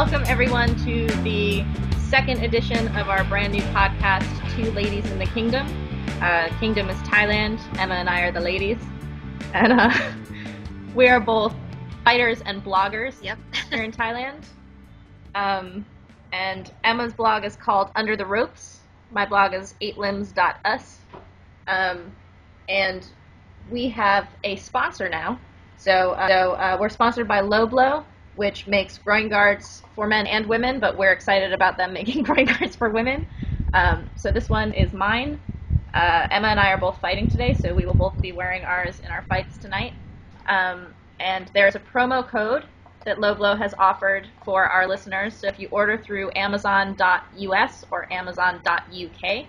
[0.00, 1.62] welcome everyone to the
[1.98, 4.24] second edition of our brand new podcast,
[4.56, 5.66] Two Ladies in the Kingdom.
[6.22, 7.60] Uh, Kingdom is Thailand.
[7.78, 8.78] Emma and I are the ladies,
[9.52, 9.92] and uh,
[10.94, 11.54] we are both
[12.02, 13.38] fighters and bloggers Yep.
[13.70, 14.42] here in Thailand.
[15.34, 15.84] Um,
[16.32, 18.80] and Emma's blog is called Under the Ropes.
[19.10, 20.98] My blog is eightlimbs.us.
[21.66, 22.10] Um,
[22.70, 23.06] and
[23.70, 25.38] we have a sponsor now.
[25.76, 28.02] So, uh, so uh, we're sponsored by Lobloo,
[28.40, 32.46] which makes groin guards for men and women, but we're excited about them making groin
[32.46, 33.26] guards for women.
[33.74, 35.38] Um, so this one is mine.
[35.92, 38.98] Uh, Emma and I are both fighting today, so we will both be wearing ours
[39.04, 39.92] in our fights tonight.
[40.48, 42.64] Um, and there's a promo code
[43.04, 45.36] that Lobloo has offered for our listeners.
[45.36, 49.46] So if you order through Amazon.us or Amazon.uk,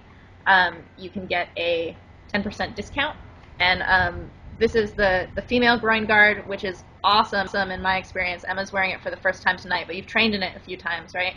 [0.48, 1.98] um, you can get a
[2.36, 3.16] 10% discount.
[3.58, 8.44] And um, this is the, the female groin guard, which is awesome in my experience.
[8.48, 10.78] Emma's wearing it for the first time tonight, but you've trained in it a few
[10.78, 11.36] times, right?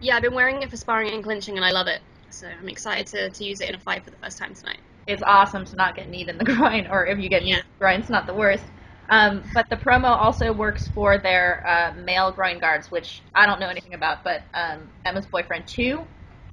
[0.00, 2.00] Yeah, I've been wearing it for sparring and clinching, and I love it.
[2.30, 4.80] So I'm excited to, to use it in a fight for the first time tonight.
[5.06, 7.56] It's awesome to not get kneed in the groin, or if you get kneed Yeah.
[7.56, 8.64] in the groin, it's not the worst.
[9.10, 13.58] Um, but the promo also works for their uh, male groin guards, which I don't
[13.60, 16.04] know anything about, but um, Emma's boyfriend, too,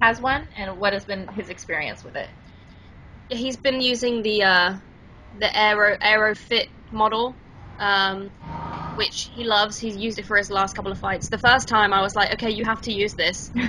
[0.02, 0.46] has one.
[0.56, 2.28] And what has been his experience with it?
[3.28, 4.76] Yeah, he's been using the uh,
[5.38, 7.36] the Aero Aero Fit model,
[7.78, 8.30] um,
[8.96, 9.78] which he loves.
[9.78, 11.28] He's used it for his last couple of fights.
[11.28, 13.50] The first time I was like, okay, you have to use this.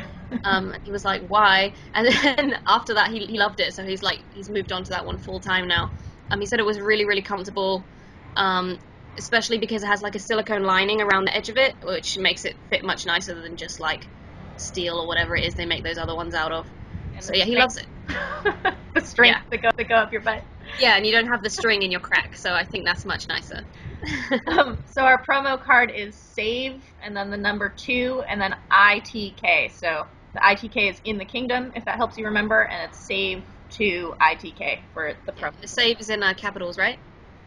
[0.45, 1.73] Um, he was like, why?
[1.93, 3.73] And then after that, he, he loved it.
[3.73, 5.91] So he's like, he's moved on to that one full time now.
[6.31, 7.89] Um, he said it was really, really comfortable,
[8.37, 8.79] um,
[9.17, 12.45] especially because it has like a silicone lining around the edge of it, which makes
[12.45, 14.07] it fit much nicer than just like
[14.55, 16.67] steel or whatever it is they make those other ones out of.
[17.15, 17.87] And So yeah, he loves it.
[18.95, 19.57] the strength Yeah.
[19.57, 20.43] that, go, that go up your butt.
[20.77, 23.27] Yeah, and you don't have the string in your crack, so I think that's much
[23.27, 23.65] nicer.
[24.47, 29.71] Um, so our promo card is save, and then the number two, and then ITK.
[29.71, 33.43] So the ITK is in the kingdom, if that helps you remember, and it's save
[33.71, 35.51] to ITK for the promo.
[35.61, 36.99] the save is in uh, capitals, right?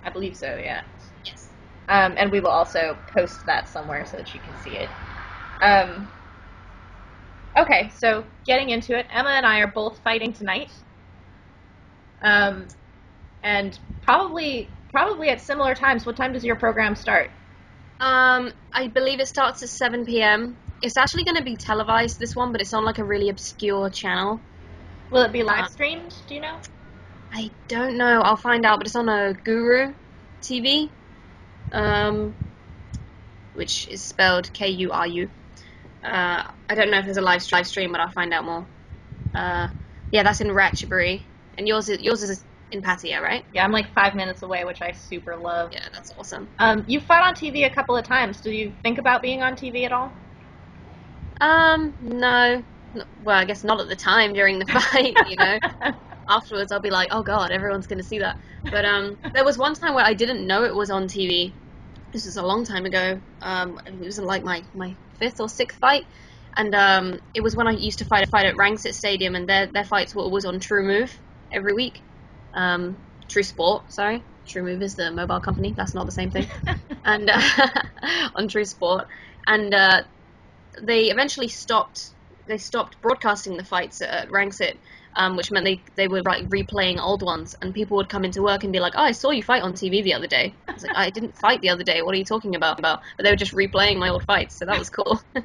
[0.04, 0.82] I believe so, yeah.
[1.24, 1.50] Yes.
[1.88, 4.90] Um, and we will also post that somewhere so that you can see it.
[5.60, 6.08] Um,
[7.58, 10.70] okay, so getting into it, Emma and I are both fighting tonight.
[12.22, 12.68] Um,
[13.42, 16.06] and probably probably at similar times.
[16.06, 17.30] What time does your program start?
[18.00, 20.58] Um, I believe it starts at 7 p.m.
[20.82, 23.90] It's actually going to be televised, this one, but it's on like a really obscure
[23.90, 24.44] channel.
[25.10, 26.14] Will it be live Uh, streamed?
[26.28, 26.58] Do you know?
[27.32, 28.20] I don't know.
[28.22, 29.94] I'll find out, but it's on a Kuru
[30.42, 30.90] TV,
[31.72, 32.36] um,
[33.54, 35.30] which is spelled K U R U.
[36.04, 38.68] Uh, I don't know if there's a live live stream, but I'll find out more.
[39.34, 39.68] Uh,
[40.10, 41.26] yeah, that's in Ratchaburi,
[41.58, 43.44] and yours is yours is in Pattaya, right?
[43.52, 45.70] Yeah, I'm like five minutes away, which I super love.
[45.72, 46.48] Yeah, that's awesome.
[46.58, 48.40] Um, you fought on TV a couple of times.
[48.40, 50.12] Do you think about being on TV at all?
[51.40, 52.64] Um, no.
[53.22, 55.58] Well, I guess not at the time during the fight, you know.
[56.28, 58.36] Afterwards, I'll be like, oh god, everyone's gonna see that.
[58.70, 61.52] But um, there was one time where I didn't know it was on TV.
[62.12, 63.20] This was a long time ago.
[63.42, 66.04] Um, it was like my, my fifth or sixth fight,
[66.56, 69.48] and um, it was when I used to fight a fight at Rangsit Stadium, and
[69.48, 71.12] their their fights were always on True Move
[71.52, 72.02] every week.
[72.54, 72.96] Um,
[73.28, 74.22] True Sport, sorry.
[74.46, 75.72] True Move is the mobile company.
[75.76, 76.46] That's not the same thing.
[77.04, 77.40] and uh,
[78.34, 79.06] on True Sport,
[79.46, 80.02] and uh,
[80.82, 82.10] they eventually stopped.
[82.46, 84.78] They stopped broadcasting the fights at Rangsit,
[85.16, 88.42] um, which meant they they were like replaying old ones, and people would come into
[88.42, 90.72] work and be like, "Oh, I saw you fight on TV the other day." I
[90.74, 92.02] was like, "I didn't fight the other day.
[92.02, 94.66] What are you talking about?" About, but they were just replaying my old fights, so
[94.66, 95.20] that was cool.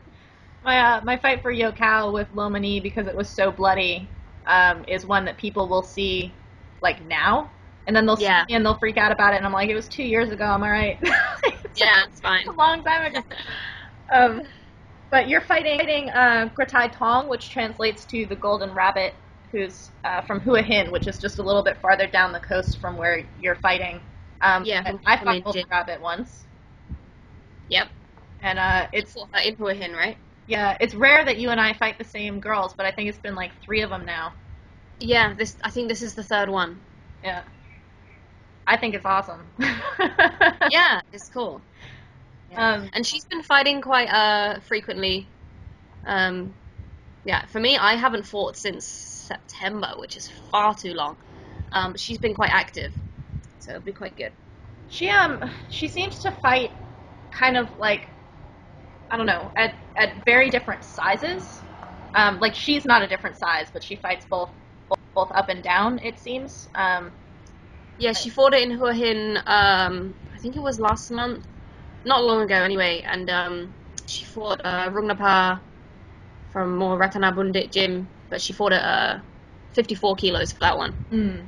[0.63, 4.09] My uh, my fight for Yokkao with Lomani because it was so bloody
[4.47, 6.33] um, is one that people will see
[6.81, 7.51] like now,
[7.87, 8.43] and then they'll Yeah.
[8.43, 10.31] see me and they'll freak out about it, and I'm like, it was two years
[10.31, 10.45] ago.
[10.45, 10.99] Am I right?
[11.43, 12.41] It's yeah, it's fine.
[12.45, 13.21] It's a long time ago.
[14.13, 14.41] Um,
[15.11, 19.15] but you're fighting fighting uh, Gratai Tong, which translates to the Golden Rabbit,
[19.51, 22.79] who's uh, from Hua Hin, which is just a little bit farther down the coast
[22.79, 24.01] from where you're fighting.
[24.41, 25.43] Um, Yeah, and I fought.
[25.43, 26.45] Golden Rabbit once,
[27.69, 27.87] Yep.
[28.41, 30.17] and uh, it's uh, in Hua Hin, right?
[30.47, 33.19] yeah, it's rare that you and I fight the same girls, but I think it's
[33.19, 34.33] been like three of them now.
[34.99, 35.33] Yeah.
[35.33, 36.85] This I think this is the third one.
[37.23, 37.43] Yeah.
[38.67, 39.53] I think it's awesome.
[40.67, 41.61] Yeah, it's cool.
[42.55, 45.33] Um, and she's been fighting quite uh frequently.
[46.05, 46.55] Um,
[47.25, 51.17] yeah, for me, I haven't fought since September, which is far too long.
[51.71, 52.93] Um, but she's been quite active,
[53.59, 54.33] so it'll be quite good.
[54.87, 56.71] she um she seems to fight
[57.31, 58.09] kind of like
[59.11, 61.65] I don't know at at very different sizes.
[62.15, 64.51] Um, like she's not a different size, but she fights both
[65.17, 65.99] both, up and down.
[66.09, 66.67] It seems.
[66.75, 67.11] Um,
[67.97, 69.37] Yeah, she fought it in Hua Hin.
[69.47, 71.45] Um, I think it was last month,
[72.05, 73.01] not long ago anyway.
[73.13, 73.73] And um,
[74.05, 75.61] she fought uh, Rungnapa
[76.53, 79.19] from more Ratana Bundit gym, but she fought at uh,
[79.73, 80.93] 54 kilos for that one.
[81.11, 81.41] Mm.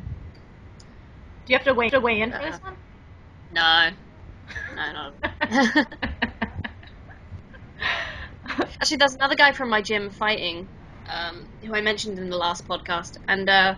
[1.46, 2.52] Do you have to weigh to weigh in for Uh-uh.
[2.52, 2.78] this one?
[3.52, 3.90] No,
[4.76, 5.12] no, no.
[8.82, 10.70] Actually, there's another guy from my gym fighting,
[11.10, 13.76] um, who I mentioned in the last podcast, and uh,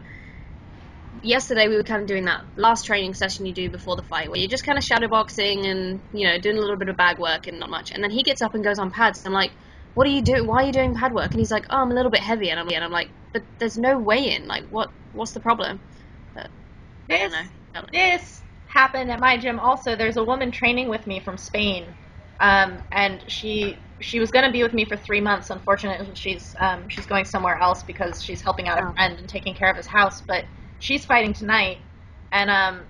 [1.21, 4.29] yesterday we were kind of doing that last training session you do before the fight,
[4.29, 7.19] where you're just kind of shadowboxing and you know doing a little bit of bag
[7.19, 9.21] work and not much, and then he gets up and goes on pads.
[9.25, 9.53] And I'm like,
[9.93, 10.47] what are you doing?
[10.47, 11.31] Why are you doing pad work?
[11.31, 13.43] And he's like, oh, I'm a little bit heavy, and I'm and I'm like, but
[13.59, 14.47] there's no weigh in.
[14.47, 14.89] Like, what?
[15.11, 15.81] What's the problem?
[17.09, 17.37] I This don't know.
[17.75, 17.89] I don't know.
[17.91, 21.95] this happened at my gym also there's a woman training with me from spain
[22.39, 26.55] um, and she she was going to be with me for three months unfortunately she's
[26.59, 28.93] um, she's going somewhere else because she's helping out a Oh.
[28.95, 30.45] friend and taking care of his house but
[30.79, 31.79] she's fighting tonight.
[32.31, 32.81] And um,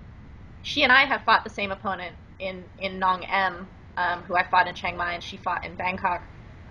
[0.62, 4.44] she and i have fought the same opponent in in nong m um, who i
[4.44, 6.22] fought in chiang mai and she fought in bangkok.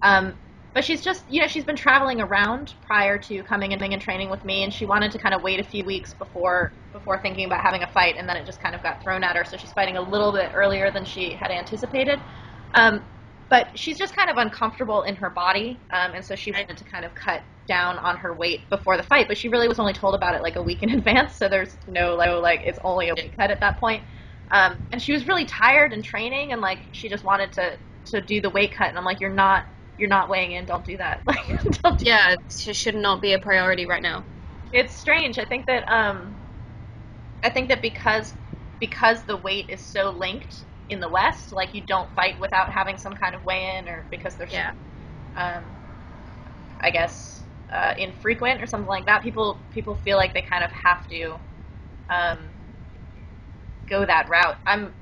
[0.04, 0.36] Um,
[0.74, 4.02] but she's just you know she's been traveling around prior to coming and being and
[4.02, 7.20] training with me and she wanted to kind of wait a few weeks before before
[7.22, 9.46] thinking about having a fight and then it just kind of got thrown at her.
[9.46, 12.20] So she's fighting a little bit earlier than she had anticipated.
[12.76, 13.06] Um,
[13.51, 16.86] but she's just kind of uncomfortable in her body um, and so she wanted to
[16.86, 19.94] kind of cut down on her weight before the fight but she really was only
[19.94, 23.09] told about it like a week in advance so there's no like, like it's only
[23.09, 24.03] a week cut at that point.
[24.51, 28.21] Um, and she was really tired and training and like she just wanted to to
[28.21, 29.65] do the weight cut and i'm like you're not
[29.98, 31.21] you're not weighing in don't do that.
[31.27, 31.38] Like
[31.83, 32.36] don't do Yeah,
[32.68, 34.25] it should not be a priority right now.
[34.71, 35.38] it's strange.
[35.39, 36.42] I think that um
[37.44, 38.36] i think that because
[38.80, 42.98] because the weight is so linked in the west like you don't fight without having
[42.98, 44.74] some kind of weigh in or because there's Yeah.
[45.36, 45.64] um
[46.82, 47.44] i guess
[47.74, 51.36] uh, infrequent or something like that people people feel like they kind of have to
[52.10, 52.40] um
[53.90, 54.94] go that route i'm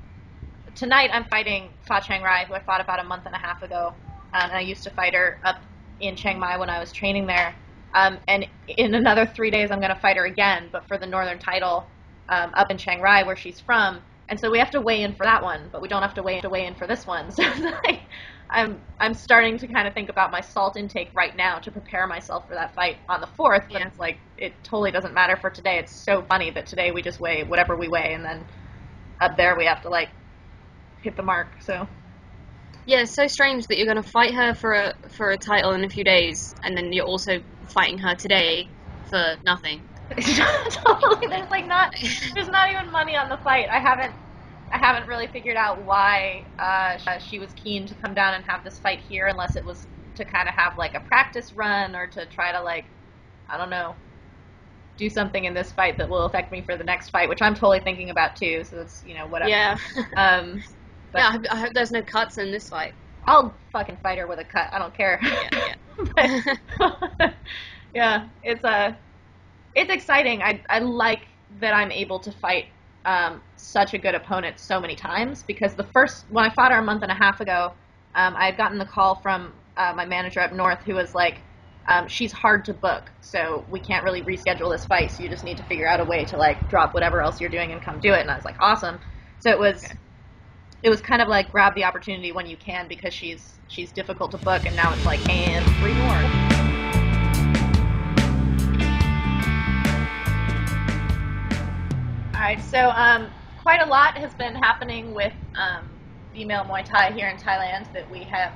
[0.76, 3.62] tonight i'm fighting fa chiang rai who i fought about a month and a half
[3.62, 3.94] ago
[4.34, 5.62] um, and i used to fight her up
[6.00, 7.54] in chiang mai when i was training there
[7.94, 11.06] um, and in another three days, I'm going to fight her again, but for the
[11.06, 11.88] Northern title
[12.28, 14.04] um, up in Chiang Rai, where she's from.
[14.30, 16.22] And so we have to weigh in for that one, but we don't have to
[16.22, 17.30] weigh to weigh in for this one.
[17.36, 18.02] So like,
[18.50, 22.06] I'm I'm starting to kind of think about my salt intake right now to prepare
[22.06, 23.64] myself for that fight on the fourth.
[23.72, 23.88] But Yeah.
[23.88, 25.78] it's like it totally doesn't matter for today.
[25.78, 28.46] It's so funny that today we just weigh whatever we weigh, and then
[29.20, 30.10] up there we have to like
[31.02, 31.48] hit the mark.
[31.60, 31.88] So
[32.86, 35.72] Yeah, it's so strange that you're going to fight her for a for a title
[35.72, 37.40] in a few days, and then you're also
[37.74, 38.70] fighting her today
[39.10, 39.89] for nothing.
[40.70, 41.26] totally.
[41.28, 41.92] There's like not
[42.34, 43.68] there's not even money on the fight.
[43.70, 44.14] I haven't
[44.72, 48.62] I haven't really figured out why uh, she was keen to come down and have
[48.64, 49.86] this fight here, unless it was
[50.16, 52.86] to kind of have like a practice run or to try to like
[53.48, 53.96] I don't know
[54.96, 57.54] do something in this fight that will affect me for the next fight, which I'm
[57.54, 58.64] totally thinking about too.
[58.64, 59.50] So it's you know whatever.
[59.50, 59.76] Yeah.
[60.16, 60.62] Um,
[61.12, 62.92] but yeah, I hope, I hope there's no cuts in this fight.
[63.26, 64.68] I'll fucking fight her with a cut.
[64.72, 65.18] I don't care.
[65.22, 65.74] Yeah,
[67.18, 67.34] But-
[67.94, 68.92] yeah, it's uh,
[69.74, 70.42] it's exciting.
[70.42, 71.26] I I like
[71.60, 72.66] that I'm able to fight
[73.04, 76.78] um, such a good opponent so many times because the first when I fought her
[76.78, 77.72] a month and a half ago,
[78.14, 81.38] um, I had gotten the call from uh, my manager up north who was like,
[81.88, 85.10] um, "She's hard to book, so we can't really reschedule this fight.
[85.10, 87.50] So you just need to figure out a way to like drop whatever else you're
[87.50, 88.98] doing and come do it." And I was like, "Awesome."
[89.38, 89.94] So it was Okay.
[90.82, 94.30] it was kind of like grab the opportunity when you can because she's she's difficult
[94.32, 96.39] to book and now it's like and three more
[102.40, 103.28] all right so um,
[103.62, 105.84] quite a lot has been happening with um,
[106.32, 108.54] female muay thai here in thailand that we have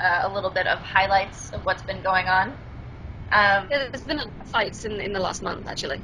[0.00, 2.50] uh, a little bit of highlights of what's been going on
[3.32, 6.02] um, Yeah, There's been a fights in in the last month actually.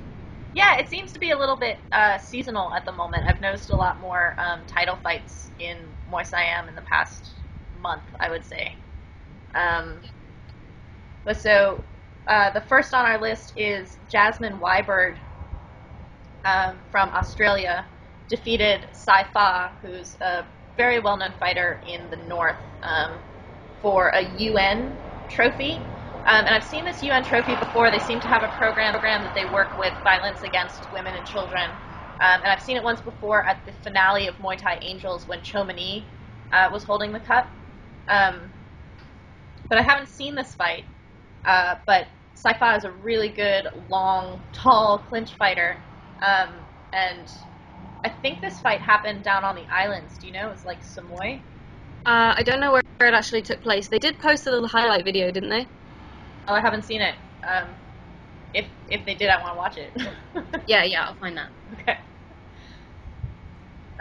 [0.54, 3.24] yeah, it seems to be a little bit uh, seasonal at the moment.
[3.28, 5.76] I've noticed a lot more um, title fights in
[6.10, 7.34] Muay Siam in the past
[7.80, 8.74] month, I would say.
[9.54, 10.02] Um,
[11.24, 11.84] but so,
[12.28, 15.18] uh, the first on our list is Jasmine Weiberg
[16.45, 17.87] um, from Australia,
[18.28, 20.45] defeated Saifa, who's a
[20.76, 23.18] very well-known fighter in the north, um,
[23.83, 25.75] for a UN trophy.
[26.26, 27.90] Um, and I've seen this UN trophy before.
[27.90, 31.26] They seem to have a program, program that they work with violence against women and
[31.26, 31.71] children.
[32.21, 35.40] Um, and I've seen it once before at the finale of Muay Thai Angels when
[35.40, 36.04] Chomani
[36.52, 37.49] uh, was holding the cup.
[38.09, 38.52] Um,
[39.68, 40.85] but I haven't seen this fight.
[41.45, 45.76] Uh, but Saifa is a really good, long, tall clinch fighter.
[46.22, 47.32] Um, and
[48.04, 50.18] I think this fight happened down on the islands.
[50.18, 50.48] Do you know?
[50.48, 51.42] It was like Samui.
[52.06, 53.88] Uh, I don't know where it actually took place.
[53.88, 55.66] They did post a little highlight video, didn't they?
[56.48, 57.14] Oh, I haven't seen it.
[57.46, 57.76] Um,
[58.54, 59.92] if if they did, I want to watch it.
[60.66, 61.48] Yeah, yeah, I'll find that.
[61.72, 61.96] Okay.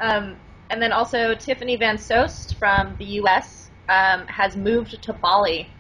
[0.02, 0.38] Um,
[0.70, 3.72] and then also Tiffany Van Soest from the U.S.
[3.90, 5.72] um, has moved to Bali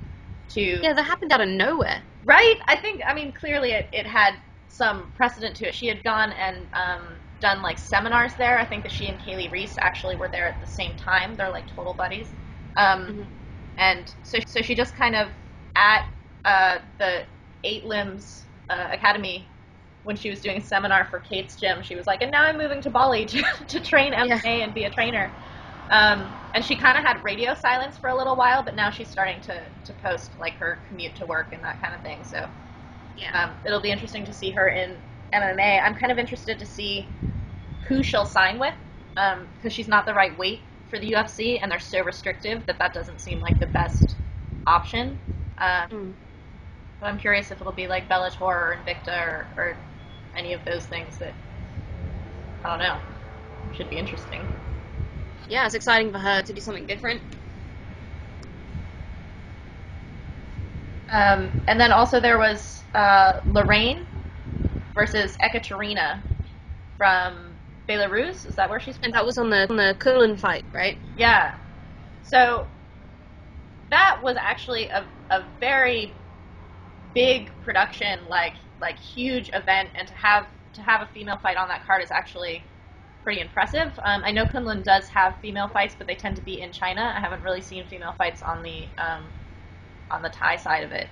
[0.49, 2.03] to Yeah, that happened out of nowhere.
[2.23, 2.55] Right?
[2.67, 4.33] I think, I mean, clearly it, it had
[4.77, 5.75] some precedent to it.
[5.75, 8.59] She had gone and um, done like seminars there.
[8.59, 11.35] I think that she and Kaylee Reese actually were there at the same time.
[11.35, 12.33] They're like total buddies.
[12.77, 13.29] Um, Mhm.
[13.79, 15.29] And so, so she just kind of
[15.75, 16.05] at
[16.45, 17.25] uh, the
[17.63, 19.51] Eight Limbs uh, Academy
[20.03, 22.57] when she was doing a seminar for Kate's gym, she was like, and now I'm
[22.57, 25.33] moving to Bali to, to train MMA and be a trainer.
[25.91, 29.09] Um, and she kind of had radio silence for a little while, but now she's
[29.09, 32.23] starting to, to post like her commute to work and that kind of thing.
[32.23, 32.47] So
[33.17, 33.31] Yeah.
[33.33, 34.97] um, it'll be interesting to see her in
[35.33, 35.79] MMA.
[35.79, 37.09] I'm kind of interested to see
[37.87, 38.75] who she'll sign with
[39.15, 42.93] because she's not the right weight for the UFC, and they're so restrictive that that
[42.93, 44.17] doesn't seem like the best
[44.67, 45.19] option.
[45.57, 46.15] Um, Mm.
[46.99, 49.77] but I'm curious if it'll be like Bellator or Invicta or, or
[50.35, 51.33] any of those things that
[52.63, 52.99] I don't know.
[53.71, 54.47] Should be interesting.
[55.47, 57.21] Yeah, it's exciting for her to do something different.
[61.09, 64.07] Um, and then also there was uh, Lorraine
[64.95, 66.23] versus Ekaterina
[66.97, 67.55] from
[67.87, 68.45] Belarus.
[68.45, 68.97] Is that where she's?
[69.03, 70.97] And that was on the on the Kunlun fight, right?
[71.15, 71.53] Yeah.
[72.23, 72.67] So
[73.91, 76.13] that was actually a, a very
[77.15, 81.67] big production, like like huge event, and to have to have a female fight on
[81.69, 82.63] that card is actually
[83.23, 83.91] pretty impressive.
[84.03, 87.13] Um, I know Kunlun does have female fights, but they tend to be in China.
[87.15, 89.23] I haven't really seen female fights on the um,
[90.11, 91.09] on the Thai side of it,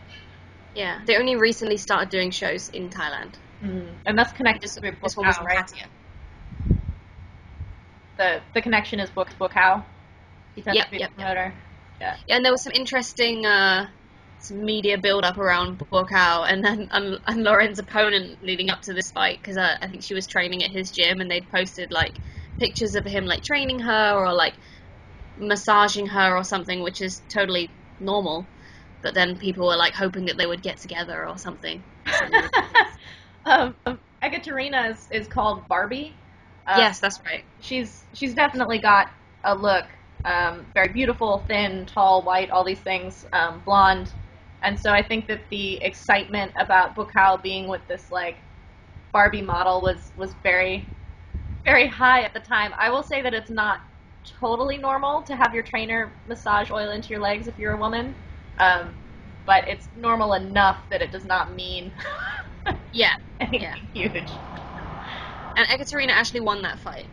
[0.76, 1.00] Yeah.
[1.06, 3.36] They only recently started doing shows in Thailand.
[4.06, 5.72] and that's connected This, to this one was right?
[8.18, 9.84] The the connection is Buakaw.
[10.56, 11.54] He tends Yep, to be yep, the promoter.
[12.00, 13.88] Yeah, and there was some interesting uh,
[14.40, 18.94] some media build up around Buakaw and then and, and Lauren's opponent leading up to
[18.94, 21.92] this fight because uh, I think she was training at his gym and they'd posted
[21.92, 22.14] like
[22.60, 24.54] pictures of him like training her or like
[25.38, 28.46] massaging her or something, which is totally normal.
[29.02, 31.84] But then people were like hoping that they would get together or something.
[33.46, 33.76] um,
[34.24, 36.16] Ekaterina is, is called Barbie.
[36.68, 37.44] Uh, yes, that's right.
[37.60, 39.12] she's she's definitely got
[39.44, 39.86] a look.
[40.24, 44.12] Um, very beautiful, thin, tall, white, all these things, um, blonde,
[44.64, 48.38] and so I think that the excitement about Buakaw being with this like
[49.14, 50.88] Barbie model was was very
[51.64, 52.74] very high at the time.
[52.78, 53.82] I will say that it's not
[54.40, 58.16] totally normal to have your trainer massage oil into your legs if you're a woman,
[58.60, 58.96] um,
[59.46, 61.94] but it's normal enough that it does not mean
[62.92, 63.76] Yeah, anything Yeah.
[63.94, 64.32] huge.
[65.56, 67.10] and Ekaterina actually won that fight.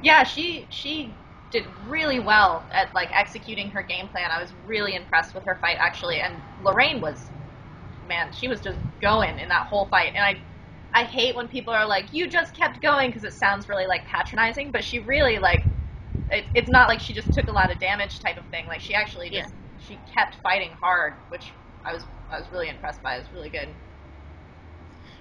[0.00, 1.18] Yeah, she she
[1.50, 4.30] did really well at like executing her game plan.
[4.30, 7.30] I was really impressed with her fight actually, and Lorraine was,
[8.06, 10.12] man, she was just going in that whole fight.
[10.14, 10.42] And I,
[10.94, 14.06] I hate when people are like, "You just kept going," because it sounds really like
[14.06, 14.72] patronizing.
[14.72, 15.62] But she really like,
[16.30, 18.66] it, it's not like she just took a lot of damage type of thing.
[18.66, 19.54] Like she actually just
[19.88, 21.52] she kept fighting hard, which
[21.84, 23.16] I was I was really impressed by.
[23.16, 23.74] It was really good.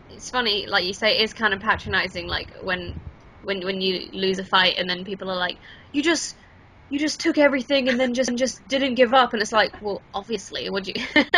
[0.10, 2.28] it's funny, like you say, it is kind of patronizing.
[2.28, 2.96] Like when,
[3.42, 5.58] when when you lose a fight, and then people are like,
[5.94, 6.36] "You just,
[6.90, 9.72] you just took everything, and then just and just didn't give up." And it's like,
[9.82, 10.94] well, obviously, would you?
[11.16, 11.30] Do you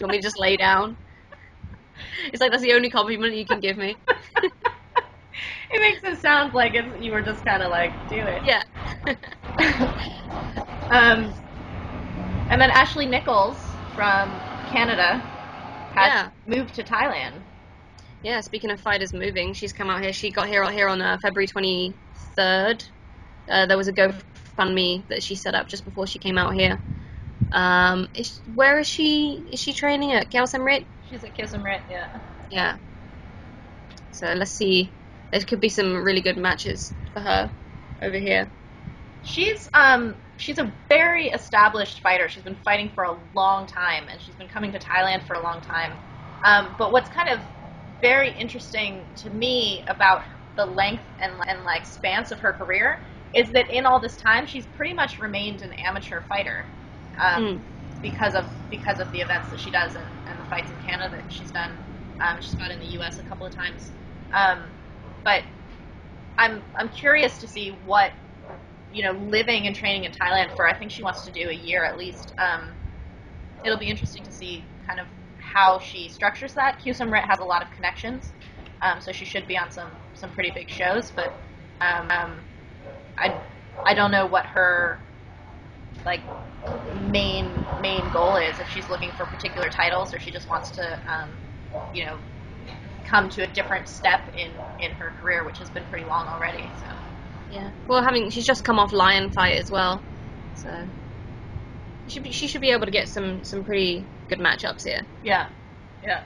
[0.00, 0.96] want me to just lay down?
[2.32, 3.96] It's like that's the only compliment you can give me.
[5.72, 8.42] it makes it sound like it's, you were just kind of like, do it.
[8.44, 8.62] Yeah.
[10.90, 11.32] Um,
[12.50, 13.56] and then Ashley Nichols
[13.94, 14.28] from
[14.72, 15.18] Canada
[15.94, 16.30] has Yeah.
[16.46, 17.42] moved to Thailand.
[18.22, 18.40] yeah.
[18.40, 20.12] Speaking of fighters moving, she's come out here.
[20.12, 21.94] She got here here on uh, February twenty
[22.36, 22.84] third.
[23.50, 26.78] Uh, there was a GoFundMe that she set up just before she came out here.
[27.52, 29.48] Um, is, where is she?
[29.52, 30.44] Is she training at Khao
[31.08, 32.06] She's at Kissamrit, yeah.
[32.50, 32.76] Yeah.
[34.12, 34.92] So let's see.
[35.32, 37.50] There could be some really good matches for her
[38.02, 38.50] over here.
[39.22, 42.28] She's um she's a very established fighter.
[42.28, 45.42] She's been fighting for a long time, and she's been coming to Thailand for a
[45.42, 45.98] long time.
[46.44, 47.40] Um, but what's kind of
[48.00, 50.22] very interesting to me about
[50.56, 53.00] the length and and like spans of her career
[53.34, 56.66] is that in all this time, she's pretty much remained an amateur fighter.
[57.20, 57.62] Um, Mm.
[58.02, 61.16] because of because of the events that she does and, and the fights in Canada
[61.16, 61.78] that she's done.
[62.20, 63.18] Um, she's fought in the U.S.
[63.18, 63.92] a couple of times,
[64.34, 64.72] um,
[65.24, 65.42] but
[66.38, 68.12] I'm I'm curious to see what
[68.90, 70.68] you know living and training in Thailand for.
[70.68, 72.32] I think she wants to do a year at least.
[72.38, 72.78] Um,
[73.64, 75.06] it'll be interesting to see kind of
[75.38, 76.80] how she structures that.
[76.84, 78.34] Kusum Rit has a lot of connections,
[78.82, 81.12] um, so she should be on some some pretty big shows.
[81.12, 81.32] But
[81.80, 82.44] um, um,
[83.18, 83.36] I
[83.86, 85.00] I don't know what her
[86.06, 86.22] like
[86.92, 90.98] main main goal is if she's looking for particular titles or she just wants to
[91.08, 91.40] um,
[91.92, 92.18] you know
[93.04, 96.72] come to a different step in in her career which has been pretty long already
[96.76, 96.88] so
[97.50, 97.70] Yeah.
[97.88, 100.02] Well, having she's just come off Lion fight as well,
[100.54, 100.70] so
[102.08, 105.00] She, be- she should be able to get some some pretty good matchups here.
[105.22, 105.48] Yeah,
[106.02, 106.22] yeah.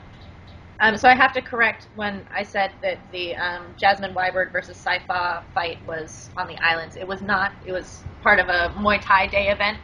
[0.81, 4.77] Um, so I have to correct when I said that the um, Jasmine Weiberg versus
[4.83, 6.95] Saifa fight was on the islands.
[6.97, 7.53] It was not.
[7.65, 9.77] It was part of a Muay Thai Day event.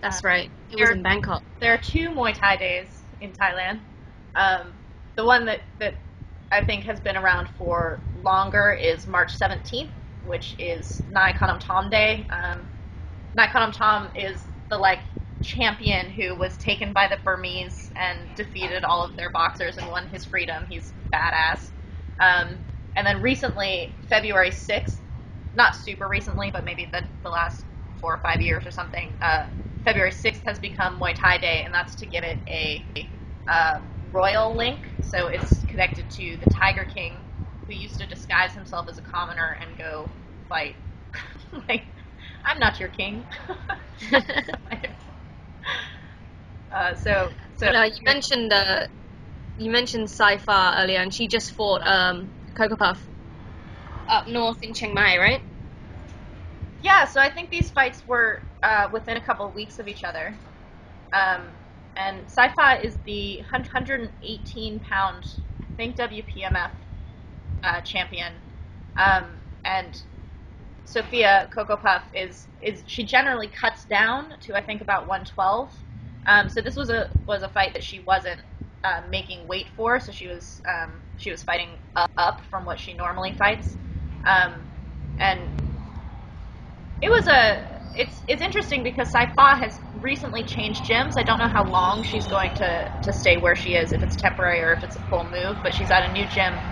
[0.00, 0.50] That's Uh, right.
[0.70, 1.42] It was in Bangkok.
[1.60, 3.80] There are two Muay Thai days in Thailand.
[4.36, 4.72] Um,
[5.16, 5.94] the one that, that
[6.52, 9.90] I think has been around for longer is March 17th,
[10.24, 12.26] which is Nai Khanom Tom Day.
[12.30, 12.68] Um,
[13.34, 15.00] Nai Tom is the like
[15.42, 20.06] champion who was taken by the Burmese and defeated all of their boxers and won
[20.08, 20.66] his freedom.
[20.68, 21.70] He's badass.
[22.20, 22.60] Um,
[22.96, 25.00] and then recently, February 6th,
[25.54, 27.64] not super recently, but maybe the, the last
[28.00, 29.44] four or five years or something, uh,
[29.84, 32.86] February 6th has become Muay Thai Day, and that's to give it a
[33.48, 33.80] uh,
[34.12, 34.80] royal link.
[35.00, 37.21] So it's connected to the Tiger King,
[37.72, 40.08] who used to disguise himself as a commoner and go
[40.48, 40.76] fight.
[41.68, 41.84] like,
[42.44, 43.24] I'm not your king.
[46.72, 48.86] uh, so, so But, uh, you mentioned uh,
[49.56, 53.08] you mentioned Saifa earlier, and she just fought um, Coco Puff
[54.08, 55.40] up north in Chiang Mai, right?
[56.82, 60.04] Yeah, so I think these fights were uh, within a couple of weeks of each
[60.04, 60.34] other.
[61.12, 61.48] Um,
[61.96, 65.26] and Saifa is the 118 pound,
[65.62, 66.70] I think, WPMF
[67.62, 68.32] uh, champion.
[68.96, 69.24] Um,
[69.64, 70.00] and
[70.84, 75.72] Sophia Coco Puff is, is she generally cuts down to I think about 112.
[76.26, 78.40] Um, so this was a was a fight that she wasn't
[78.84, 82.94] uh, making weight for, so she was um, she was fighting up, from what she
[82.94, 83.78] normally fights.
[84.24, 84.70] Um,
[85.18, 85.40] and
[87.00, 87.64] it was a
[87.94, 91.12] it's it's interesting because Saifa has recently changed gyms.
[91.18, 94.16] I don't know how long she's going to to stay where she is, if it's
[94.16, 95.58] temporary or if it's a full move.
[95.62, 96.62] But she's at a new gym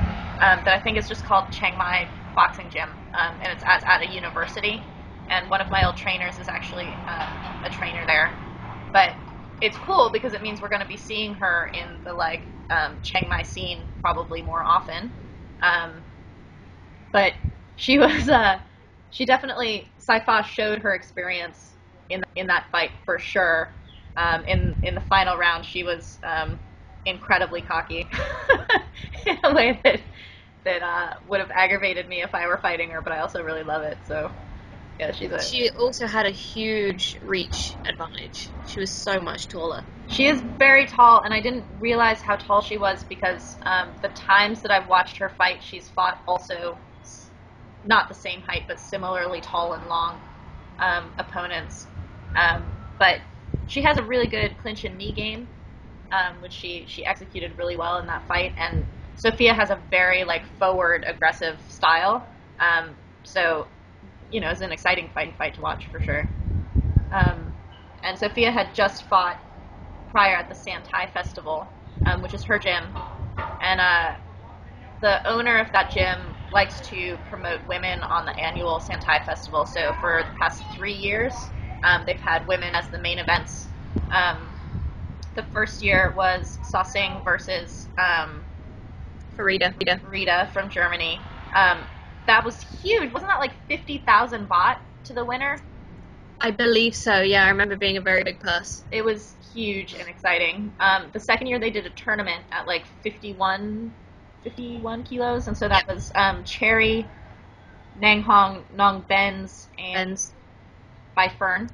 [0.40, 3.82] um, that I think is just called Chiang Mai Boxing Gym, um, and it's at,
[3.87, 4.84] at a university.
[5.30, 7.30] And one of my old trainers is actually uh,
[7.65, 8.34] a trainer there.
[8.93, 9.10] But
[9.60, 12.99] it's cool because it means we're going to be seeing her in the like um,
[13.02, 15.12] Chiang Mai scene probably more often.
[15.62, 16.04] Um,
[17.12, 17.32] but
[17.76, 18.58] she was uh,
[19.10, 21.76] she definitely Saifa showed her experience
[22.08, 23.73] in in that fight for sure.
[24.17, 26.58] Um, in in the final round, she was um,
[27.06, 28.08] incredibly cocky
[29.26, 30.00] in a way that
[30.64, 33.00] that uh, would have aggravated me if I were fighting her.
[33.00, 33.99] But I also really love it.
[34.06, 34.30] So
[34.99, 38.49] yeah, she's a She also had a huge reach advantage.
[38.66, 39.84] She was so much taller.
[40.08, 44.08] She is very tall, and I didn't realize how tall she was because um, the
[44.08, 46.76] times that I've watched her fight, she's fought also
[47.84, 50.20] not the same height, but similarly tall and long
[50.78, 51.86] um, opponents.
[52.36, 52.64] Um,
[52.99, 53.20] but
[53.66, 55.49] she has a really good clinch and knee game,
[56.12, 58.52] um, which she she executed really well in that fight.
[58.58, 58.84] And
[59.21, 62.26] Sophia has a very like forward aggressive style.
[62.59, 63.67] Um, so
[64.30, 66.26] you know, it's an exciting fight fight to watch for sure.
[67.13, 67.52] Um,
[68.02, 69.37] and Sophia had just fought
[70.09, 71.71] prior at the Santai Festival,
[72.06, 72.95] um, which is her gym,
[73.61, 74.13] and uh,
[75.02, 79.67] the owner of that gym likes to promote women on the annual Santai Festival.
[79.67, 81.35] So for the past three years,
[81.85, 83.69] um, they've had women as the main events.
[84.11, 84.49] Um,
[85.35, 88.45] the first year was Sasing versus um,
[89.38, 89.75] Farida.
[89.75, 90.00] Farida.
[90.02, 91.26] Rita from Germany.
[91.54, 91.86] Um,
[92.26, 93.12] that was huge.
[93.12, 95.58] Wasn't that like 50,000 baht to the winner?
[96.40, 97.21] I believe so.
[97.21, 98.82] Yeah, I remember being a very big purse.
[98.90, 100.73] It was huge and exciting.
[100.80, 103.95] Um, the second year they did a tournament at like 51,
[104.43, 107.10] 51 kilos, and so that was um, Cherry,
[107.95, 110.19] Nang Hong, Nong Benz, and And
[111.14, 111.69] by Fern.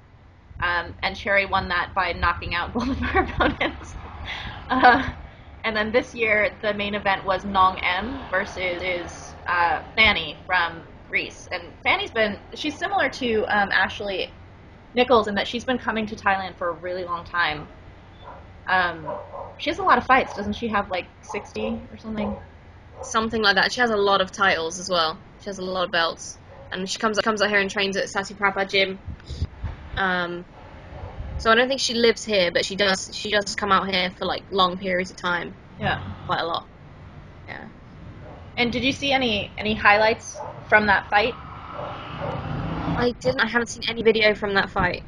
[0.61, 3.95] Um, and Cherry won that by knocking out both of her opponents.
[4.69, 5.12] Uh,
[5.67, 11.49] and then this year, the main event was Nong M versus uh, Fanny from Greece.
[11.53, 14.33] And Fanny's been, she's similar to um, Ashley
[14.95, 17.69] Nichols in that she's been coming to Thailand for a really long time.
[18.71, 19.19] Um,
[19.59, 22.39] she has a lot of fights, doesn't she have like 60 or something?
[23.03, 23.73] something like that.
[23.73, 25.21] She has a lot of titles as well.
[25.41, 26.39] She has a lot of belts,
[26.73, 29.01] and she comes comes out here and trains at Satiprapa Gym.
[29.97, 30.47] Um,
[31.38, 33.11] so I don't think she lives here, but she does.
[33.12, 36.01] She does come out here for like long periods of time, Yeah.
[36.27, 36.66] quite a lot.
[37.49, 37.68] Yeah.
[38.57, 40.37] And did you see any any highlights
[40.68, 41.35] from that fight?
[42.99, 43.40] I didn't.
[43.40, 45.03] I haven't seen any video from that fight,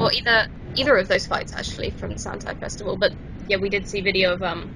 [0.00, 2.96] or either either of those fights actually from the Santai Festival.
[2.96, 3.12] But
[3.48, 4.70] yeah, we did see video of um,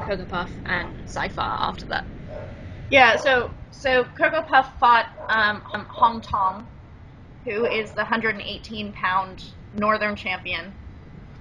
[0.00, 2.04] Coco Puff and Saifa after that.
[2.90, 6.66] Yeah, so so Coco Puff fought um, Hong Tong,
[7.44, 10.72] who is the 118 pound northern champion.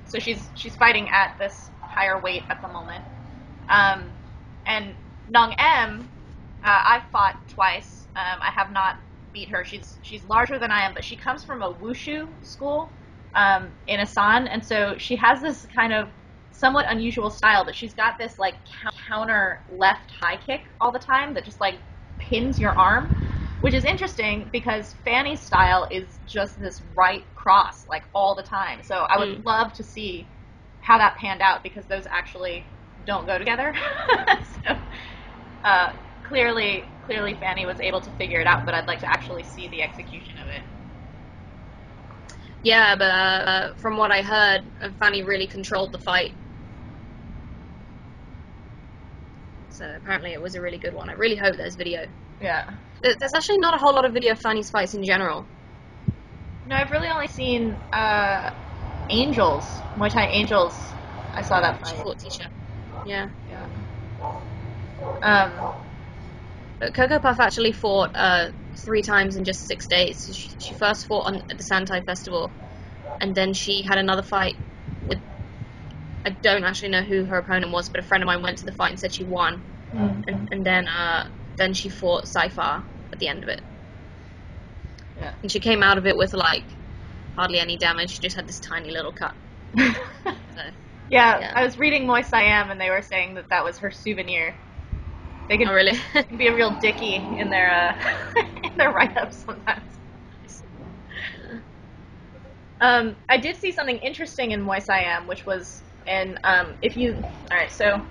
[0.05, 3.03] So she's she's fighting at this higher weight at the moment.
[3.69, 4.11] Um,
[4.65, 4.93] and
[5.29, 6.09] Nong M,
[6.63, 8.07] uh, I've fought twice.
[8.15, 8.97] Um, I have not
[9.33, 9.63] beat her.
[9.63, 12.91] She's she's larger than I am, but she comes from a wushu school,
[13.35, 16.09] um, in Asan, and so she has this kind of
[16.51, 18.55] somewhat unusual style, but she's got this like
[19.07, 21.75] counter left high kick all the time that just like
[22.19, 23.11] pins your arm,
[23.63, 28.83] which is interesting because Fanny's style is just this right cross like all the time.
[28.83, 29.45] So I would Mm.
[29.45, 30.27] love to see
[30.81, 32.67] how that panned out because those actually
[33.05, 33.73] don't go together.
[34.65, 34.75] so
[35.63, 39.43] uh, clearly, clearly Fanny was able to figure it out, but I'd like to actually
[39.43, 40.63] see the execution of it.
[42.63, 46.33] Yeah, but uh, from what I heard, Fanny really controlled the fight.
[49.69, 51.09] So apparently it was a really good one.
[51.09, 52.07] I really hope there's video.
[52.39, 52.65] Yeah.
[53.01, 55.49] There's actually not a whole lot of video of Fanny's fights in general.
[56.65, 58.49] No, I've really only seen uh,
[59.09, 60.95] Angels, Muay Thai Angels.
[61.33, 61.95] I saw that fight.
[63.05, 63.29] Yeah.
[63.45, 63.67] Yeah.
[65.23, 65.73] Um,
[66.79, 68.51] But Coco Puff actually fought uh,
[68.85, 70.23] three times in just six days.
[70.33, 72.55] She, she first fought on, at the Santai Festival,
[73.21, 74.55] and then she had another fight
[75.07, 75.19] with.
[76.25, 78.65] I don't actually know who her opponent was, but a friend of mine went to
[78.65, 79.63] the fight and said she won.
[80.27, 81.25] And, and then uh,
[81.57, 83.61] then she fought Saifa at the end of it.
[85.15, 85.33] Yeah.
[85.43, 86.65] And she came out of it with like
[87.37, 88.11] hardly any damage.
[88.11, 89.33] She just had this tiny little cut.
[90.55, 90.61] So,
[91.09, 91.51] yeah, Yeah.
[91.55, 94.55] I was reading Muay Siam, and they were saying that that was her souvenir.
[95.49, 95.97] They can oh really?
[96.37, 97.93] be a real dicky in their uh,
[98.63, 99.99] in their write-ups sometimes.
[102.81, 107.23] Um, I did see something interesting in Muay Siam, which was in um, if you
[107.51, 107.71] all right.
[107.71, 108.05] So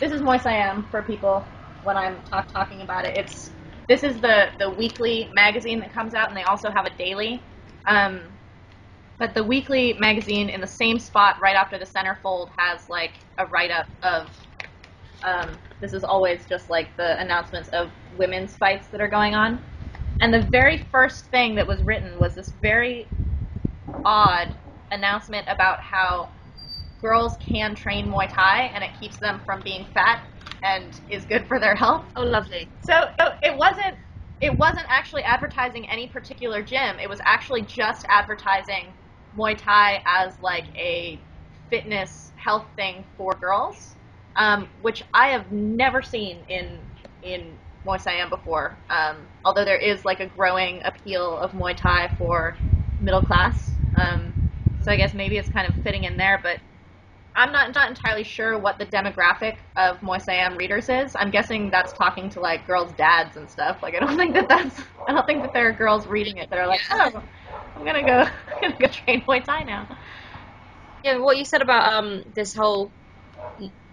[0.00, 1.46] this is Muay Siam for people
[1.84, 3.16] when I'm talk, talking about it.
[3.16, 3.50] It's
[3.88, 7.42] this is the the weekly magazine that comes out, and they also have a daily.
[7.86, 8.38] Um,
[9.18, 13.46] but the weekly magazine in the same spot right after the centerfold has like a
[13.46, 14.28] write-up of
[15.22, 19.62] um, this is always just like the announcements of women's fights that are going on.
[20.20, 23.08] And the very first thing that was written was this very
[24.04, 24.48] odd
[24.90, 26.30] announcement about how
[27.02, 30.20] girls can train Muay Thai and it keeps them from being fat
[30.64, 32.06] and is good for their health.
[32.16, 32.68] oh lovely.
[32.80, 33.96] So so it wasn't
[34.40, 36.98] it wasn't actually advertising any particular gym.
[36.98, 38.94] It was actually just advertising
[39.36, 41.20] Muay Thai as like a
[41.70, 43.96] fitness health thing for girls,
[44.36, 46.80] um, which I have never seen in
[47.22, 48.78] in Muay Thai before.
[48.90, 52.56] Um, although there is like a growing appeal of Muay Thai for
[53.00, 54.34] middle class, um,
[54.80, 56.58] so I guess maybe it's kind of fitting in there, but.
[57.36, 61.16] I'm not not entirely sure what the demographic of Muay readers is.
[61.18, 63.78] I'm guessing that's talking to like girls' dads and stuff.
[63.82, 66.50] Like I don't think that that's I don't think that there are girls reading it
[66.50, 67.22] that are like, oh,
[67.76, 68.30] I'm gonna go I'm
[68.62, 69.88] gonna go train Muay Thai now.
[71.02, 72.92] Yeah, what you said about um this whole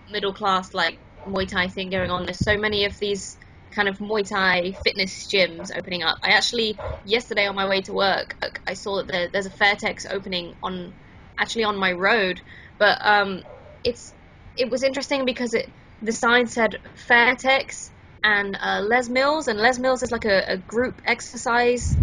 [0.08, 2.25] middle class like Muay Thai thing going on.
[2.25, 3.38] There's so many of these
[3.71, 6.17] kind of Muay Thai fitness gyms opening up.
[6.23, 8.36] I actually yesterday on my way to work,
[8.67, 10.95] I saw that there, there's a Fairtex opening on
[11.39, 12.41] actually on my road,
[12.82, 13.44] but um
[13.86, 14.13] it's
[14.58, 17.91] it was interesting because it the sign said Fairtex
[18.24, 21.96] and uh, Les Mills, and Les Mills is like a, a group exercise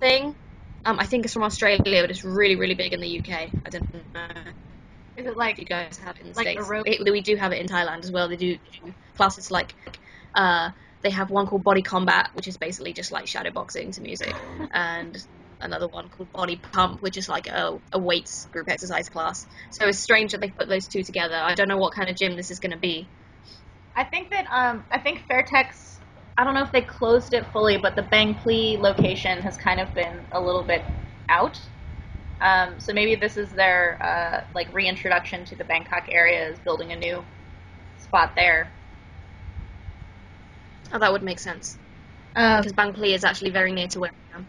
[0.00, 0.34] thing.
[0.86, 3.52] Um, I think it's from Australia, but it's really, really big in the UK.
[3.66, 4.28] I don't know
[5.16, 6.68] Is it like you guys have it in the Like States.
[6.68, 7.04] aerobic?
[7.04, 8.28] We, we do have it in Thailand as well.
[8.28, 9.74] They do, do classes like,
[10.34, 10.70] uh,
[11.02, 14.34] they have one called Body Combat, which is basically just like shadow boxing to music,
[14.72, 15.16] and
[15.60, 19.46] another one called Body Pump, which is like a, a weights group exercise class.
[19.70, 21.36] So it's strange that they put those two together.
[21.36, 23.08] I don't know what kind of gym this is going to be.
[23.96, 25.98] I think that um I think Fairtex
[26.36, 29.80] I don't know if they closed it fully, but the Bang Pli location has kind
[29.80, 30.84] of been a little bit
[31.28, 31.60] out.
[32.40, 36.92] Um, so maybe this is their uh, like reintroduction to the Bangkok area, is building
[36.92, 37.24] a new
[37.98, 38.70] spot there.
[40.92, 41.76] Oh, that would make sense
[42.36, 44.46] Um, because Bang Pli is actually very near to where I am.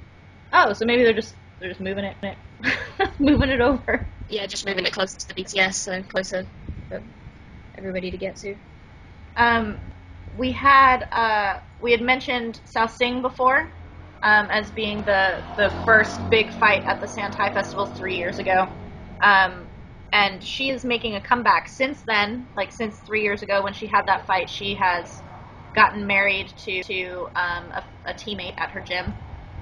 [0.53, 2.17] Oh, so maybe they're just they're just moving it,
[3.19, 4.07] moving it over.
[4.27, 6.45] Yeah, just moving it closer to the BTS, so closer
[6.89, 7.03] for
[7.77, 8.57] everybody to get to.
[9.37, 9.79] Um,
[10.33, 13.59] we had uh, we had mentioned Sao Sing before
[14.23, 18.67] um, as being the the first big fight at the Santai Festival three years ago,
[19.23, 19.69] um,
[20.13, 22.49] and she is making a comeback since then.
[22.55, 25.23] Like since three years ago when she had that fight, she has
[25.75, 29.15] gotten married to to um, a, a teammate at her gym,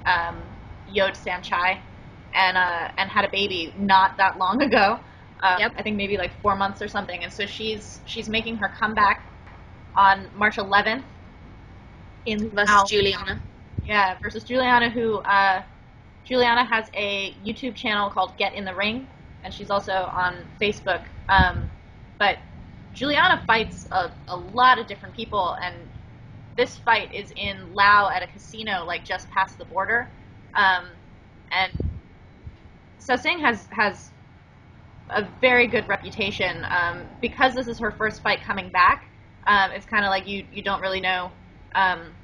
[0.06, 0.57] um,
[0.90, 1.80] Yod Sanchai,
[2.34, 4.98] and uh, and had a baby not that long ago.
[5.42, 5.72] Uh, Yep.
[5.76, 7.22] I think maybe like four months or something.
[7.22, 9.24] And so she's she's making her comeback
[9.94, 11.04] on March 11th
[12.26, 13.40] in Versus Al- Juliana.
[13.84, 15.62] yeah, versus Juliana, who uh,
[16.24, 19.06] Juliana has a YouTube channel called Get in the Ring,
[19.44, 21.02] and she's also on Facebook.
[21.28, 21.70] Um,
[22.18, 22.38] but
[22.92, 25.74] Juliana fights a, a lot of different people, and
[26.56, 30.08] this fight is in Lao at a casino, like just past the border.
[30.54, 30.86] Um,
[31.50, 31.72] and
[32.98, 34.10] Sing has has
[35.10, 39.04] a very good reputation um, because this is her first fight coming back.
[39.46, 41.32] Um, it's kind of like you you don't really know
[41.74, 42.14] um,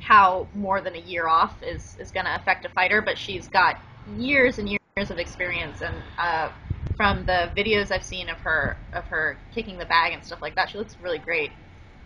[0.00, 3.48] how more than a year off is is going to affect a fighter, but she's
[3.48, 3.76] got
[4.16, 6.50] years and years of experience, and uh,
[6.96, 10.54] from the videos I've seen of her of her kicking the bag and stuff like
[10.56, 11.50] that, she looks really great.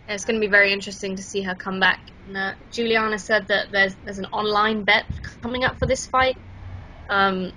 [0.07, 1.99] It's going to be very interesting to see her come back.
[2.25, 5.05] And, uh, Juliana said that there's there's an online bet
[5.41, 6.37] coming up for this fight,
[7.09, 7.51] um,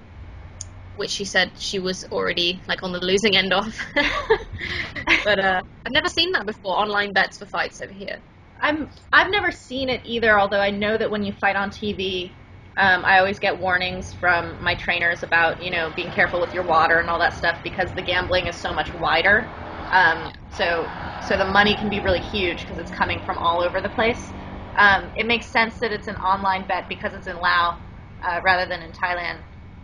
[0.97, 3.67] which she said she was already like on the losing end of.
[5.25, 6.79] but uh, I've never seen that before.
[6.79, 8.21] Online bets for fights over here.
[8.61, 10.39] I'm I've never seen it either.
[10.39, 12.33] Although I know that when you fight on TV,
[12.77, 16.65] um, I always get warnings from my trainers about you know being careful with your
[16.65, 19.47] water and all that stuff because the gambling is so much wider.
[19.93, 23.81] Um, so so the money can be really huge because it's coming from all over
[23.81, 24.33] the place.
[24.79, 27.77] Um, it makes sense that it's an online bet because it's in Laos
[28.23, 29.39] uh, rather than in Thailand.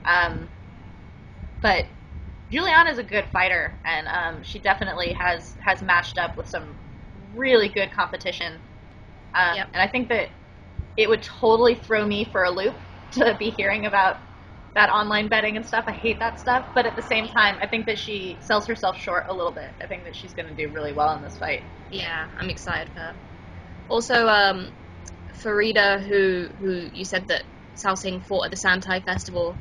[0.07, 0.49] Um,
[1.63, 1.87] but
[2.51, 6.77] Juliana is a good fighter, and um, she definitely has has matched up with some
[7.35, 8.55] really good competition.
[9.35, 9.69] Um, Yep.
[9.75, 10.31] And I think that
[10.97, 12.81] it would totally throw me for a loop
[13.13, 14.19] to be hearing about
[14.77, 15.85] that online betting and stuff.
[15.89, 18.99] I hate that stuff, but at the same time, I think that she sells herself
[18.99, 19.73] short a little bit.
[19.83, 21.65] I think that she's going to do really well in this fight.
[21.91, 23.17] Yeah, I'm excited for her.
[23.89, 24.71] Also, um,
[25.35, 29.59] Farida, who who you said that Sao Sing fought at the Santai Festival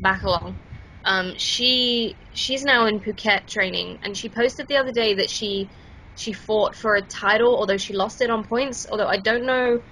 [0.00, 0.56] back along,
[1.04, 5.70] um, she she's now in Phuket training, and she posted the other day that she
[6.14, 8.86] she fought for a title, although she lost it on points.
[8.90, 9.82] Although I don't know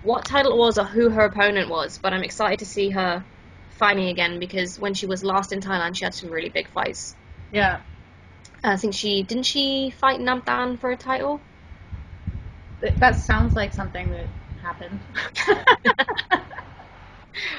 [0.00, 3.26] what title it was or who her opponent was, but I'm excited to see her
[3.76, 7.16] fighting again because when she was last in Thailand, she had some really big fights.
[7.52, 7.80] Yeah.
[8.64, 11.46] I think she didn't she fight Namdan for a title.
[13.00, 14.28] That sounds like something that
[14.60, 15.06] happened.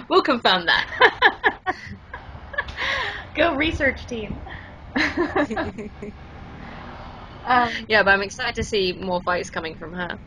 [0.09, 0.87] We'll confirm that.
[3.35, 4.41] Go research team.
[7.45, 10.19] um, yeah, but I'm excited to see more fights coming from her.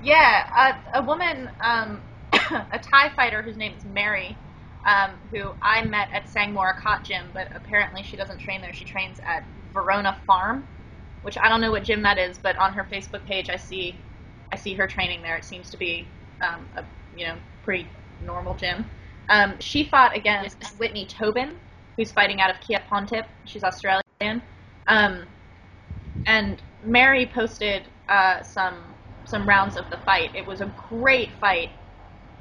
[0.00, 4.38] yeah, a, a woman, um, a Thai fighter whose name is Mary,
[4.86, 8.72] um, who I met at Sangmore Cot Gym, but apparently she doesn't train there.
[8.72, 10.66] She trains at Verona Farm,
[11.22, 13.96] which I don't know what gym that is, but on her Facebook page I see,
[14.52, 15.36] I see her training there.
[15.36, 16.06] It seems to be,
[16.40, 16.84] um, a
[17.16, 17.88] you know pretty
[18.24, 18.84] normal gym.
[19.28, 21.56] Um, she fought against Whitney Tobin,
[21.96, 23.26] who's fighting out of Kia Pontip.
[23.44, 24.42] She's Australian.
[24.86, 25.24] Um,
[26.26, 28.76] and Mary posted uh, some
[29.24, 30.30] some rounds of the fight.
[30.34, 31.70] It was a great fight.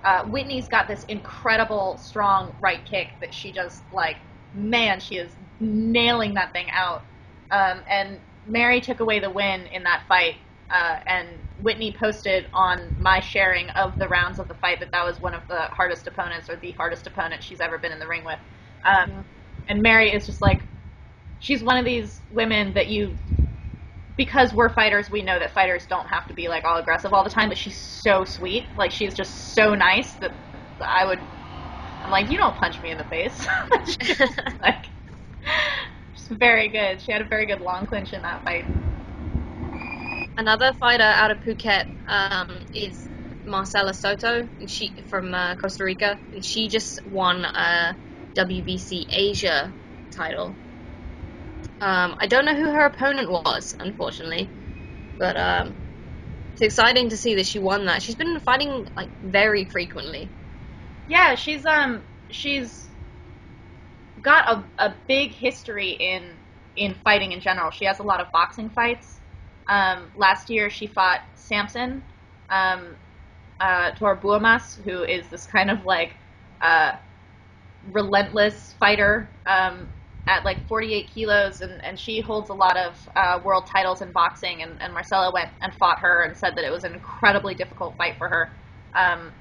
[0.07, 4.17] Uh, Whitney's got this incredible strong right kick that she just like
[4.53, 7.05] man, she is nailing that thing out.
[7.51, 10.37] Um, and Mary took away the win in that fight.
[10.71, 11.27] Uh, and
[11.61, 15.35] Whitney posted on my sharing of the rounds of the fight that that was one
[15.35, 18.39] of the hardest opponents or the hardest opponent she's ever been in the ring with.
[18.85, 19.25] Um,
[19.69, 20.63] And Mary is just like,
[21.39, 23.17] she's one of these women that you
[24.17, 27.23] because we're fighters, we know that fighters don't have to be like all aggressive all
[27.23, 27.49] the time.
[27.49, 30.31] But she's so sweet, like she's just so nice that
[30.85, 31.19] I would.
[32.03, 33.47] I'm like, you don't punch me in the face.
[34.01, 34.19] She's
[34.61, 34.85] like,
[36.13, 37.01] just very good.
[37.01, 38.65] She had a very good long clinch in that fight.
[40.37, 43.09] Another fighter out of Phuket um, is
[43.45, 47.97] Marcela Soto, and she from uh, Costa Rica, and she just won a
[48.37, 49.73] WBC Asia
[50.15, 50.57] title.
[51.79, 54.49] Um, I don't know who her opponent was, unfortunately,
[55.19, 55.75] but um,
[56.53, 58.01] it's exciting to see that she won that.
[58.01, 60.31] She's been fighting like very frequently.
[61.07, 62.87] Yeah, she's um she's
[64.21, 66.33] got a, a big history in
[66.75, 67.71] in fighting in general.
[67.71, 69.19] She has a lot of boxing fights.
[69.69, 72.03] Um, last year she fought Samson,
[72.49, 72.95] um,
[73.59, 76.15] uh, Tor Buamas, who is this kind of like
[76.61, 76.93] uh,
[77.91, 79.89] relentless fighter um,
[80.27, 84.11] at like 48 kilos, and, and she holds a lot of uh, world titles in
[84.13, 84.63] boxing.
[84.63, 87.97] And, and Marcella went and fought her and said that it was an incredibly difficult
[87.97, 88.51] fight for her.
[88.95, 89.33] Um,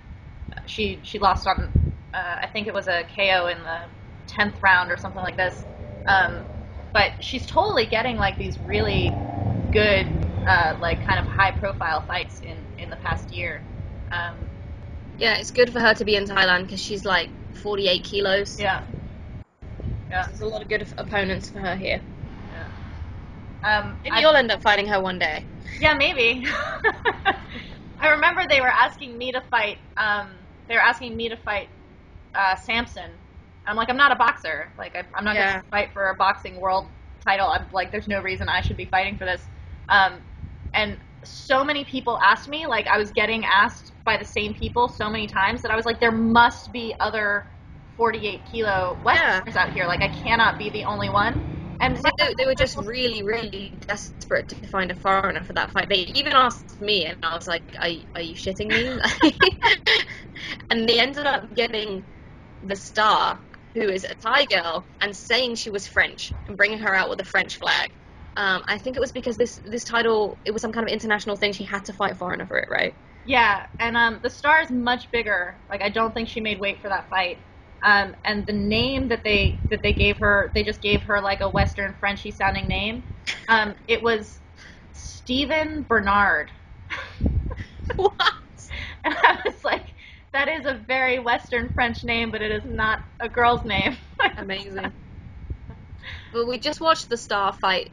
[0.66, 1.72] she she lost on
[2.14, 3.80] uh, I think it was a KO in the
[4.28, 5.64] tenth round or something like this.
[6.06, 6.46] Um,
[6.92, 9.18] but she's totally getting like these really
[9.72, 10.08] good
[10.46, 13.64] uh, like kind of high profile fights in in the past year.
[14.12, 14.50] Um,
[15.18, 17.30] Yeah, it's good for her to be in Thailand because she's like
[17.62, 18.58] 48 kilos.
[18.58, 18.82] yeah.
[20.10, 20.24] Yeah.
[20.26, 22.00] There's a lot of good opponents for her here.
[22.52, 22.66] yeah.
[23.78, 25.44] Um, Maybe I- you'll end up fighting her one day.
[25.80, 26.46] Yeah, maybe.
[28.00, 29.78] I remember they were asking me to fight.
[29.96, 30.28] Um,
[30.68, 31.68] they were asking me to fight
[32.34, 33.10] uh, Samson.
[33.66, 34.70] I'm like, I'm not a boxer.
[34.78, 35.50] Like, I, I'm not Yeah.
[35.52, 36.88] going to fight for a boxing world
[37.24, 37.48] title.
[37.48, 39.48] I'm like, there's no reason I should be fighting for this.
[39.88, 40.20] Um,
[40.74, 42.66] and so many people asked me.
[42.66, 45.84] Like, I was getting asked by the same people so many times that I was
[45.86, 47.46] like, there must be other
[47.96, 49.86] 48 kilo Westerners out here.
[49.86, 51.42] Like I cannot be the only one.
[51.80, 55.70] And So they, they were just really, really desperate to find a foreigner for that
[55.72, 55.88] fight.
[55.90, 58.98] They even asked me, and I was like, "Are, are you shitting me?"
[60.70, 62.06] and they ended up getting
[62.62, 63.42] the star,
[63.74, 67.20] who is a Thai girl, and saying she was French and bringing her out with
[67.20, 67.90] a French flag.
[68.36, 71.36] Um, I think it was because this this title it was some kind of international
[71.36, 71.52] thing.
[71.52, 72.94] She had to fight a foreigner for it, right?
[73.24, 75.60] Yeah, and um, the star is much bigger.
[75.68, 77.38] Like I don't think she made weight for that fight.
[77.86, 81.40] Um, and the name that they that they gave her, they just gave her like
[81.40, 83.04] a Western Frenchy sounding name.
[83.48, 84.40] Um, it was
[84.92, 86.50] Stephen Bernard.
[87.96, 88.12] what?
[89.04, 89.86] And I was like,
[90.32, 93.96] that is a very Western French name, but it is not a girl's name.
[94.36, 94.92] Amazing.
[96.34, 97.92] Well, we just watched the star fight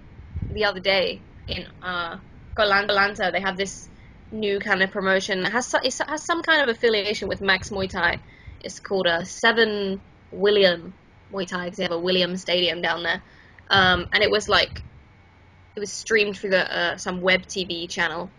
[0.50, 2.18] the other day in uh,
[2.56, 3.32] Koh Lanta.
[3.32, 3.90] They have this
[4.32, 5.46] new kind of promotion.
[5.46, 8.20] It has it has some kind of affiliation with Max Muay Thai.
[8.64, 10.94] It's called a Seven William
[11.32, 13.22] Muay Thai because they have a William Stadium down there.
[13.70, 14.84] Um, and it was like
[15.76, 18.30] it was streamed through the, uh, some web TV channel,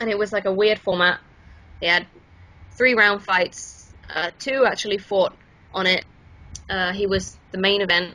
[0.00, 1.20] and it was like a weird format.
[1.80, 2.06] They had
[2.76, 3.94] three round fights.
[4.14, 5.36] Uh, two actually fought
[5.72, 6.04] on it.
[6.68, 8.14] Uh, he was the main event.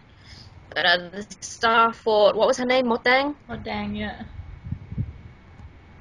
[0.73, 2.35] But uh, the star fought.
[2.35, 2.85] What was her name?
[2.85, 3.35] Motang.
[3.49, 4.23] oh dang, yeah.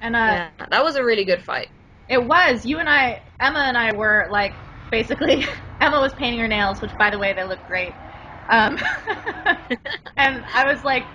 [0.00, 1.68] And uh, yeah, that was a really good fight.
[2.08, 2.66] It was.
[2.66, 4.52] You and I, Emma and I were like,
[4.94, 5.44] basically,
[5.80, 7.96] Emma was painting her nails, which, by the way, they look great.
[8.48, 8.78] Um,
[10.16, 11.06] and I was like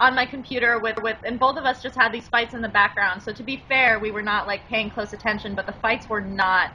[0.00, 2.68] on my computer with, with, and both of us just had these fights in the
[2.68, 3.22] background.
[3.22, 6.20] So to be fair, we were not like paying close attention, but the fights were
[6.20, 6.72] not,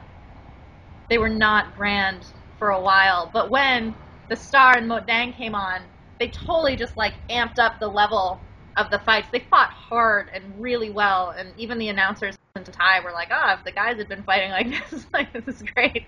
[1.10, 2.26] they were not grand
[2.58, 3.30] for a while.
[3.34, 3.94] But when
[4.30, 5.82] the Star and Motang came on,
[6.18, 8.40] they totally just like amped up the level
[8.78, 9.28] of the fights.
[9.30, 13.54] They fought hard and really well, and even the announcers in Thai were like, "Oh,
[13.58, 16.06] if the guys had been fighting like this, like this is great."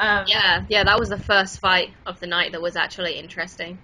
[0.00, 3.78] Um, Yeah, yeah, that was the first fight of the night that was actually interesting.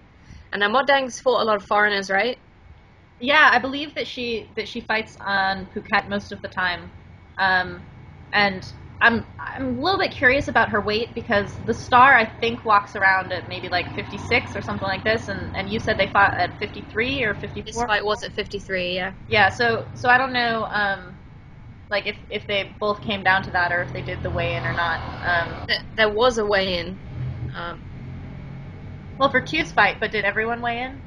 [0.52, 2.38] And now Modang's fought a lot of foreigners, right?
[3.18, 6.92] yeah, I believe that she that she fights on Phuket most of the time,
[7.38, 7.84] um,
[8.32, 12.64] and I'm I'm a little bit curious about her weight because the Star I think
[12.64, 16.08] walks around at maybe like 56 or something like this, and and you said they
[16.08, 17.64] fought at 53 or 54.
[17.64, 17.86] This 54.
[17.86, 19.12] fight was at 53, yeah.
[19.28, 21.15] Yeah, so so I don't know, um,
[21.90, 24.56] like if if they both came down to that or if they did the weigh
[24.56, 25.00] in or not.
[25.22, 26.98] Um, Th- There was a weigh-in.
[27.54, 27.80] Um,
[29.18, 31.02] well, for Q's fight, but did everyone weigh in?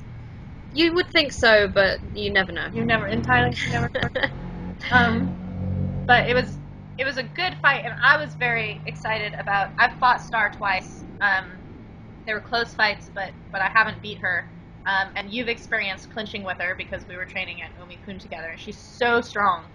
[0.71, 2.69] you would think so, but you never know.
[2.71, 3.63] You never in Thailand.
[3.65, 3.89] You never.
[4.91, 5.31] um,
[6.07, 6.59] but it was
[6.97, 9.69] it was a good fight, and I was very excited about.
[9.79, 11.05] I've fought Star twice.
[11.21, 11.61] Um,
[12.27, 14.47] they were close fights, but but I haven't beat her.
[14.85, 18.49] Um, and you've experienced clinching with her because we were training at Omi Kun together.
[18.49, 19.65] And she's so strong,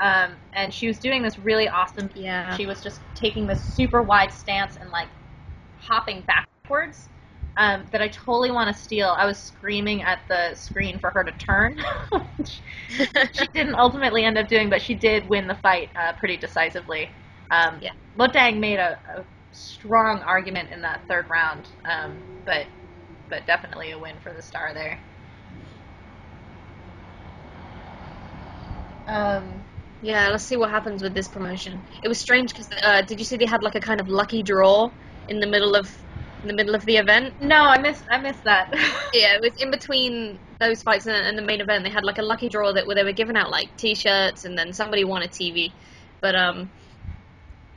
[0.00, 2.10] um, and she was doing this really awesome.
[2.14, 2.56] yeah.
[2.56, 5.08] She was just taking this super wide stance and like
[5.76, 7.08] hopping backwards.
[7.58, 9.14] Um, that I totally want to steal.
[9.18, 11.78] I was screaming at the screen for her to turn.
[12.38, 12.62] which
[13.32, 17.10] she didn't ultimately end up doing, but she did win the fight uh, pretty decisively.
[17.50, 17.92] Um, Yeah.
[18.18, 22.66] Motang made a, a strong argument in that third round, um, but
[23.28, 24.98] but definitely a win for the star there.
[29.06, 29.64] Um,
[30.02, 31.84] Yeah, let's see what happens with this promotion.
[32.02, 34.42] It was strange because uh, did you see they had like a kind of lucky
[34.42, 34.90] draw
[35.28, 35.88] in the middle of
[36.42, 37.34] in the middle of the event?
[37.40, 38.66] no, I missed I missed that.
[39.14, 41.84] Yeah, it was in between those fights and, and the main event.
[41.84, 44.58] They had like a lucky draw that where they were giving out like T-shirts, and
[44.58, 45.68] then somebody won a TV.
[46.20, 46.72] But um,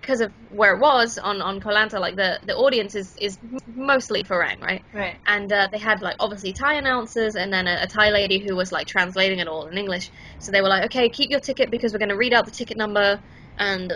[0.06, 3.38] because of where it was on on Koh Lanta, like the the audience is is
[3.76, 4.84] mostly Farang, right?
[4.94, 5.16] right.
[5.26, 8.56] and uh, they had like obviously Thai announcers and then a, a Thai lady who
[8.56, 10.12] was like translating it all in English.
[10.40, 12.52] So they were like, okay, keep your ticket because we're going to read out the
[12.52, 13.20] ticket number
[13.58, 13.96] and uh,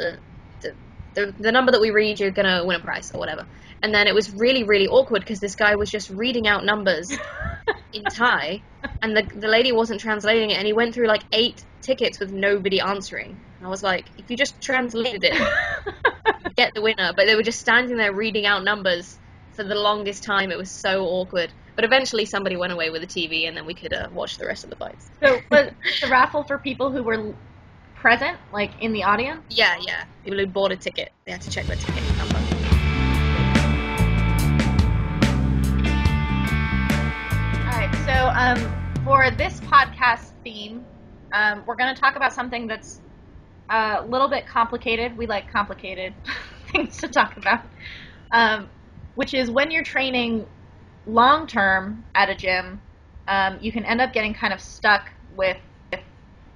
[0.62, 0.76] the,
[1.14, 3.46] the the number that we read, you're going to win a prize or whatever.
[3.84, 7.12] And then it was really really awkward because this guy was just reading out numbers
[7.94, 8.62] in Thai,
[9.04, 12.32] and the the lady wasn't translating it, and he went through like eight tickets with
[12.32, 13.40] nobody answering.
[13.58, 15.34] And I was like, if you just translated it,
[16.46, 17.14] you'd get the winner.
[17.16, 19.18] But they were just standing there reading out numbers
[19.54, 20.52] for the longest time.
[20.52, 21.52] It was so awkward.
[21.76, 24.46] But eventually somebody went away with the TV, and then we could uh, watch the
[24.46, 25.10] rest of the fights.
[25.22, 25.72] so was
[26.02, 27.34] the raffle for people who were
[27.96, 29.42] present, like in the audience?
[29.50, 30.06] Yeah, yeah.
[30.24, 32.38] People who bought a ticket, they had to check their ticket number.
[37.66, 40.86] All right, so um, for this podcast theme,
[41.34, 43.02] um, we're going to talk about something that's
[43.70, 45.18] a little bit complicated.
[45.18, 46.14] We like complicated
[46.72, 47.66] things to talk about,
[48.32, 48.70] um,
[49.16, 50.46] which is when you're training
[51.06, 52.82] long term at a gym,
[53.28, 55.58] um, you can end up getting kind of stuck with,
[55.92, 56.02] with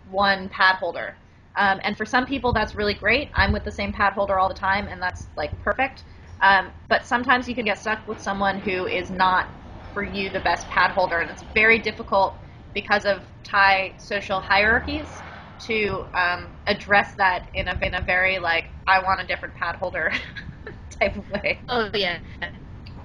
[0.09, 1.15] one pad holder.
[1.55, 3.29] Um, and for some people, that's really great.
[3.35, 6.03] I'm with the same pad holder all the time, and that's like perfect.
[6.41, 9.47] Um, but sometimes you can get stuck with someone who is not
[9.93, 12.42] for you the best pad holder, and it's very difficult
[12.73, 15.23] because of Thai social hierarchies
[15.59, 19.75] to um, address that in a in a very like I want a different pad
[19.75, 20.11] holder
[20.99, 21.59] type of way.
[21.67, 22.53] Oh yeah, it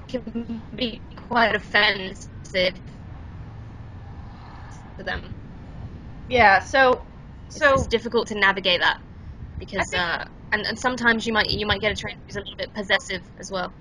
[0.08, 2.74] can be quite offensive
[4.96, 5.34] to them.
[6.28, 7.04] Yeah, so
[7.46, 8.98] It's, so it's difficult to navigate that
[9.58, 12.40] because think- uh, and and sometimes you might you might get a trainer who's a
[12.40, 13.72] little bit possessive as well.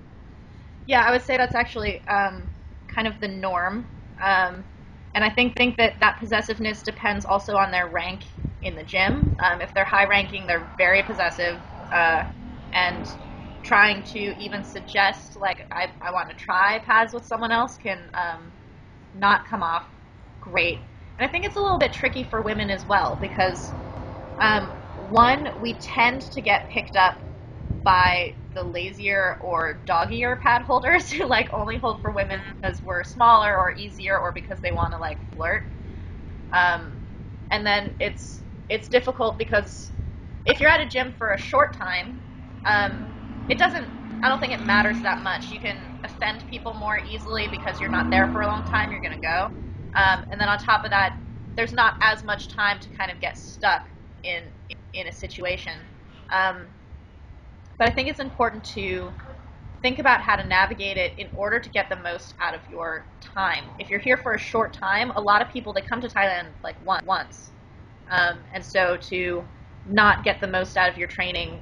[0.86, 2.48] Yeah, I would say that's actually um,
[2.88, 3.86] kind of the norm.
[4.20, 4.64] Um,
[5.18, 8.22] and I think think that that possessiveness depends also on their rank
[8.62, 9.34] in the gym.
[9.42, 11.60] Um, if they're high ranking, they're very possessive,
[11.90, 12.22] uh,
[12.72, 13.10] and
[13.64, 18.08] trying to even suggest like I, I want to try pads with someone else can
[18.14, 18.52] um,
[19.12, 19.86] not come off
[20.40, 20.78] great.
[21.18, 23.74] And I think it's a little bit tricky for women as well because
[24.40, 27.16] um, one, we tend to get picked up
[27.84, 33.04] by the lazier or doggier pad holders who like only hold for women because we're
[33.04, 35.64] smaller or easier or because they want to like flirt.
[36.52, 37.04] Um,
[37.50, 39.92] and then it's it's difficult because
[40.44, 42.20] if you're at a gym for a short time,
[42.64, 43.10] um,
[43.48, 43.90] it doesn't.
[44.22, 45.50] I don't think it matters that much.
[45.50, 48.90] You can offend people more easily because you're not there for a long time.
[48.90, 49.48] You're gonna go,
[49.96, 51.14] um, and then on top of that,
[51.56, 53.82] there's not as much time to kind of get stuck
[54.22, 54.52] in
[54.92, 55.72] in a situation.
[56.32, 56.74] Um,
[57.78, 59.12] but I think it's important to
[59.82, 63.06] think about how to navigate it in order to get the most out of your
[63.20, 63.64] time.
[63.78, 66.48] If you're here for a short time, a lot of people they come to Thailand
[66.64, 67.52] like one, once,
[68.10, 69.44] um, and so to
[69.86, 71.60] not get the most out of your training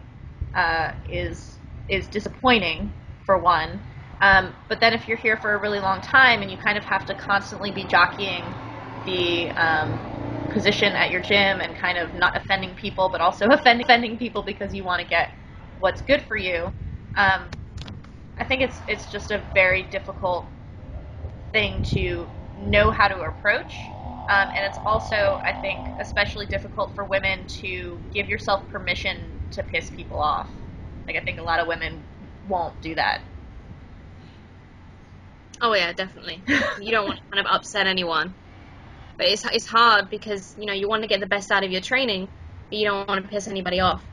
[0.55, 1.59] uh, is
[1.89, 2.93] is disappointing
[3.25, 3.81] for one.
[4.23, 6.85] Um, but then if you're here for a really long time and you kind of
[6.85, 8.57] have to constantly be jockeying
[9.05, 10.01] the um,
[10.49, 14.43] position at your gym and kind of not offending people, but also offending, offending people
[14.43, 15.31] because you want to get
[15.81, 16.73] what's good for you.
[17.17, 17.43] Um,
[18.39, 20.47] I think it's it's just a very difficult
[21.53, 23.91] thing to know how to approach,
[24.29, 29.17] um, and it's also I think especially difficult for women to give yourself permission
[29.53, 30.49] to piss people off.
[31.07, 32.05] Like I think a lot of women
[32.49, 33.23] won't do that.
[35.63, 36.43] Oh yeah, definitely.
[36.81, 38.35] you don't want to kind of upset anyone,
[39.17, 41.71] but it's it's hard because you know you want to get the best out of
[41.71, 42.29] your training,
[42.71, 44.05] but you don't want to piss anybody off.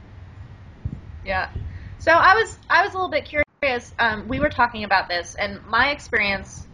[1.24, 1.50] Yeah.
[1.98, 3.94] So I was I was a little bit curious.
[4.00, 6.68] Um, we were talking about this, and my experience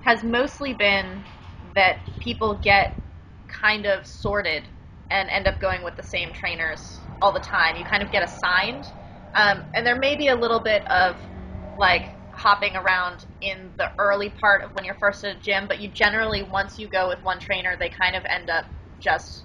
[0.00, 1.24] has mostly been
[1.74, 2.92] that people get
[3.48, 4.64] kind of sorted
[5.10, 7.76] and end up going with the same trainers all the time.
[7.76, 8.92] You kind of get assigned,
[9.34, 11.16] um, and there may be a little bit of
[11.78, 15.80] like hopping around in the early part of when you're first at a gym, but
[15.80, 18.66] you generally once you go with one trainer, they kind of end up
[19.00, 19.44] just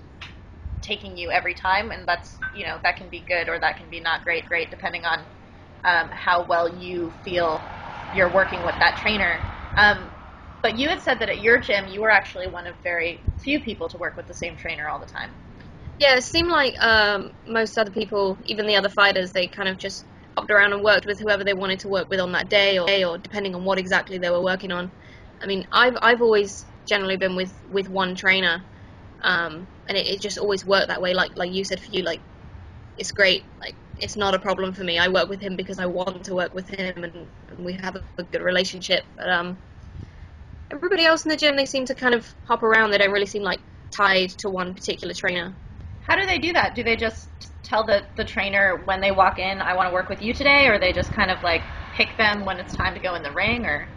[0.89, 3.89] taking you every time, and that's you know that can be good or that can
[3.89, 5.19] be not great, great depending on
[5.85, 7.61] um, how well you feel
[8.11, 9.39] you're working with that trainer.
[9.77, 10.09] Um,
[10.61, 13.59] but you had said that at your gym, you were actually one of very few
[13.61, 15.31] people to work with the same trainer all the time.
[15.99, 19.77] Yeah, it seemed like um, most other people, even the other fighters, they kind of
[19.77, 20.05] just
[20.37, 22.89] hopped around and worked with whoever they wanted to work with on that day, or
[23.05, 24.91] or depending on what exactly they were working on.
[25.41, 28.65] I mean, I've I've always generally been with with one trainer,
[29.21, 31.13] um, and it, it just always worked that way.
[31.13, 32.23] Like like you said for you, like
[32.97, 33.45] it's great.
[33.61, 34.99] Like it's not a problem for me.
[34.99, 37.95] I work with him because I want to work with him, and, and we have
[37.95, 39.05] a, a good relationship.
[39.17, 39.59] But um,
[40.71, 42.91] everybody else in the gym, they seem to kind of hop around.
[42.91, 43.61] They don't really seem like
[43.95, 45.57] tied to one particular trainer.
[45.99, 46.75] How do they do that?
[46.75, 47.29] Do they just
[47.63, 50.67] tell the, the trainer when they walk in, I want to work with you today,
[50.67, 53.33] or they just kind of like pick them when it's time to go in the
[53.33, 53.91] ring, or?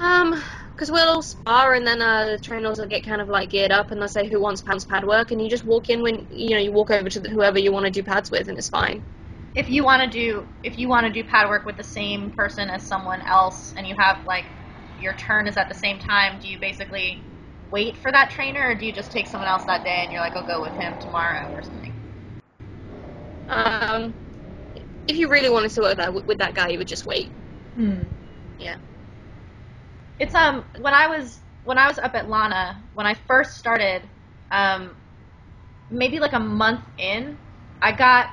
[0.00, 0.42] Um,
[0.74, 3.72] because we'll all spar and then uh, the trainers will get kind of like geared
[3.72, 6.26] up and they'll say who wants pads pad work and you just walk in when
[6.30, 8.58] you know you walk over to the, whoever you want to do pads with and
[8.58, 9.04] it's fine.
[9.54, 12.30] if you want to do if you want to do pad work with the same
[12.30, 14.46] person as someone else and you have like
[14.96, 17.24] your turn is at the same time do you basically
[17.70, 20.20] wait for that trainer or do you just take someone else that day and you're
[20.20, 21.92] like i'll go with him tomorrow or something
[23.48, 24.14] Um,
[25.06, 27.32] if you really wanted to work that with, with that guy, you would just wait.
[27.74, 28.04] hmm.
[28.58, 28.76] Yeah.
[30.18, 34.08] It's um when i was when i was up at Lanna when i first started
[34.50, 34.96] um
[35.90, 37.38] maybe like a month in
[37.82, 38.28] i got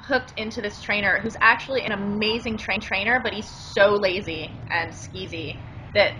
[0.00, 4.92] hooked into this trainer who's actually an amazing train trainer but he's so lazy and
[4.92, 5.62] skeezy
[5.94, 6.12] that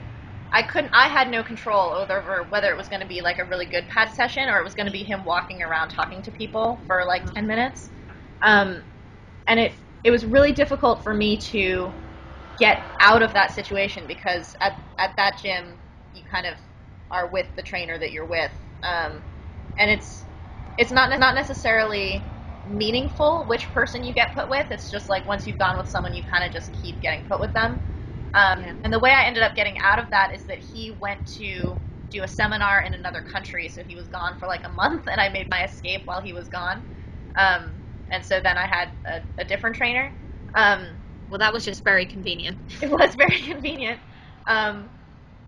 [0.53, 0.93] I couldn't.
[0.95, 3.89] I had no control over whether it was going to be like a really good
[3.89, 7.05] pad session or it was going to be him walking around talking to people for
[7.09, 7.91] like ten minutes.
[8.41, 8.85] Um,
[9.49, 9.73] and it
[10.05, 11.93] it was really difficult for me to
[12.59, 15.81] get out of that situation because at at that gym
[16.13, 16.55] you kind of
[17.11, 18.53] are with the trainer that you're with,
[18.83, 19.25] um,
[19.79, 20.27] and it's
[20.77, 22.31] it's not not necessarily
[22.65, 24.67] meaningful which person you get put with.
[24.71, 27.41] It's just like once you've gone with someone, you kind of just keep getting put
[27.41, 27.81] with them.
[28.35, 28.75] Um, Yeah.
[28.85, 31.81] And the way I ended up getting out of that is that he went to
[32.11, 35.21] do a seminar in another country, so he was gone for like a month, and
[35.21, 36.85] I made my escape while he was gone.
[37.37, 40.13] Um, and so then I had a, a different trainer.
[41.29, 42.59] Well, that was just very convenient.
[42.83, 44.01] it was very convenient,
[44.49, 44.91] um,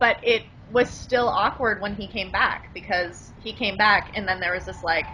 [0.01, 4.41] but it was still awkward when he came back because he came back and then
[4.41, 5.07] there was this like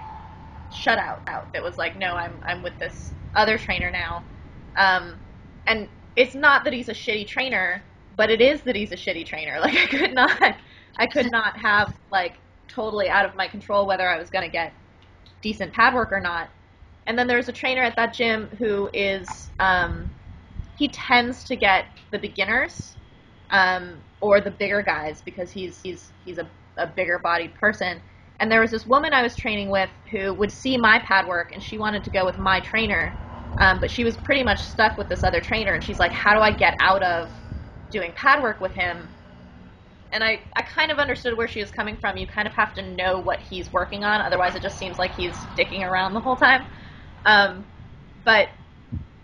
[0.72, 1.48] shutout out.
[1.54, 4.24] It was like, no, I'm I'm with this other trainer now,
[4.78, 5.20] um,
[5.66, 7.84] and it's not that he's a shitty trainer,
[8.16, 9.58] but it is that he's a shitty trainer.
[9.60, 10.56] Like I could not,
[10.98, 12.34] I could not have like
[12.68, 14.74] totally out of my control whether I was gonna get
[15.42, 16.50] decent pad work or not.
[17.06, 20.12] And then there's a trainer at that gym who is um,
[20.82, 22.96] he tends to get the beginners
[23.50, 28.02] um, or the bigger guys because he's he's he's a, a bigger bodied person.
[28.40, 31.52] And there was this woman I was training with who would see my pad work
[31.52, 33.14] and she wanted to go with my trainer,
[33.58, 35.72] um, but she was pretty much stuck with this other trainer.
[35.72, 37.30] And she's like, "How do I get out of
[37.92, 39.08] doing pad work with him?"
[40.10, 42.16] And I, I kind of understood where she was coming from.
[42.16, 45.12] You kind of have to know what he's working on, otherwise it just seems like
[45.12, 46.66] he's dicking around the whole time.
[47.24, 47.66] Um,
[48.24, 48.48] but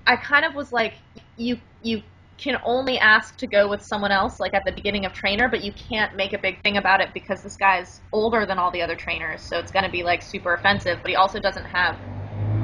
[0.06, 0.94] I kind of was like,
[1.38, 2.02] you you
[2.38, 5.64] can only ask to go with someone else, like at the beginning of trainer, but
[5.64, 8.82] you can't make a big thing about it because this guy's older than all the
[8.82, 11.00] other trainers, so it's going to be like super offensive.
[11.02, 11.98] But he also doesn't have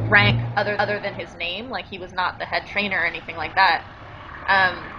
[0.08, 3.36] rank other other than his name, like he was not the head trainer or anything
[3.36, 3.84] like that.
[4.48, 4.94] Um,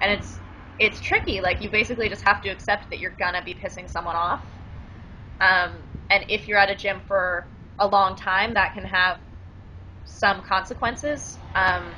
[0.00, 0.40] and it's
[0.78, 1.40] it's tricky.
[1.40, 4.42] Like you basically just have to accept that you're gonna be pissing someone off.
[5.40, 9.18] Um, and if you're at a gym for a long time, that can have
[10.04, 11.38] some consequences.
[11.54, 11.96] Um,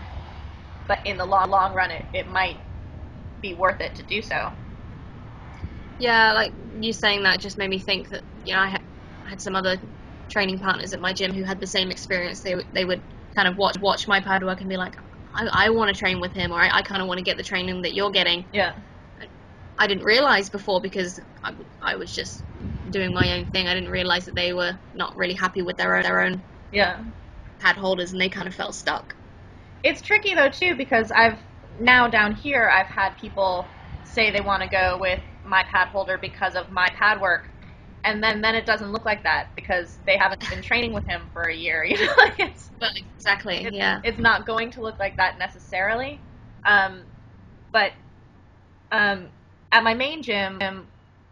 [0.89, 2.59] but in the long long run, it, it might
[3.41, 4.53] be worth it to do so.
[5.99, 8.82] Yeah, like you saying that just made me think that you know I had,
[9.26, 9.80] I had some other
[10.30, 12.43] training partners at my gym who had the same experience.
[12.43, 13.03] They would- they would
[13.35, 14.95] kind of watch watch my pad work and be like,
[15.35, 17.37] I, I want to train with him, or I, I kind of want to get
[17.37, 18.49] the training that you're getting.
[18.53, 18.74] Yeah.
[19.76, 22.45] I didn't realize before because I, I was just
[22.91, 23.66] doing my own thing.
[23.66, 27.03] I didn't realize that they were not really happy with their own, their own Yeah.
[27.61, 29.16] pad holders and they kind of felt stuck.
[29.85, 31.39] It's tricky though too because I've
[31.78, 33.66] now down here I've had people
[34.05, 37.51] say they want to go with my pad holder because of my pad work,
[38.05, 41.22] and then then it doesn't look like that because they haven't been training with him
[41.32, 41.85] for a year.
[41.89, 44.01] You know, it's But exactly, it's, yeah.
[44.03, 46.18] it's not going to look like that necessarily.
[46.64, 47.03] Um,
[47.70, 47.93] but
[48.91, 49.28] um,
[49.72, 50.87] at my main gym, um,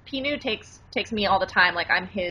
[0.06, 1.74] Pinu takes takes me all the time.
[1.74, 2.30] Like I'm his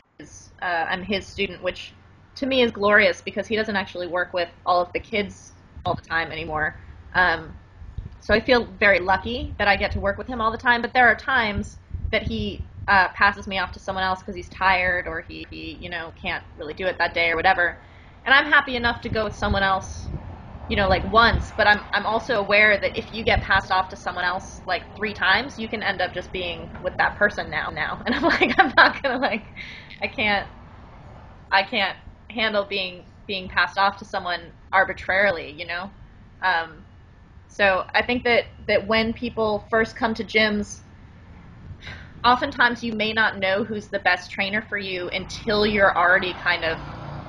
[0.62, 1.94] uh, I'm his student, which
[2.36, 5.51] to me is glorious because he doesn't actually work with all of the kids
[5.84, 6.76] all the time anymore.
[7.14, 7.56] Um,
[8.20, 10.80] so I feel very lucky that I get to work with him all the time.
[10.82, 11.78] But there are times
[12.12, 15.78] that he uh, passes me off to someone else because he's tired or he, he
[15.80, 17.78] you know can't really do it that day or whatever.
[18.24, 20.10] And I'm happy enough to go with someone else,
[20.68, 21.52] you know, like once.
[21.56, 24.84] But I'm I'm also aware that if you get passed off to someone else like
[24.96, 28.02] three times, you can end up just being with that person now now.
[28.06, 29.46] And I'm like I'm not gonna like
[30.00, 30.48] I can't
[31.50, 31.96] I can't
[32.30, 35.90] handle being being passed off to someone arbitrarily, you know.
[36.42, 36.84] Um,
[37.48, 40.80] so I think that that when people first come to gyms,
[42.24, 46.64] oftentimes you may not know who's the best trainer for you until you're already kind
[46.64, 46.78] of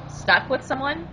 [0.07, 1.07] stuck with someone.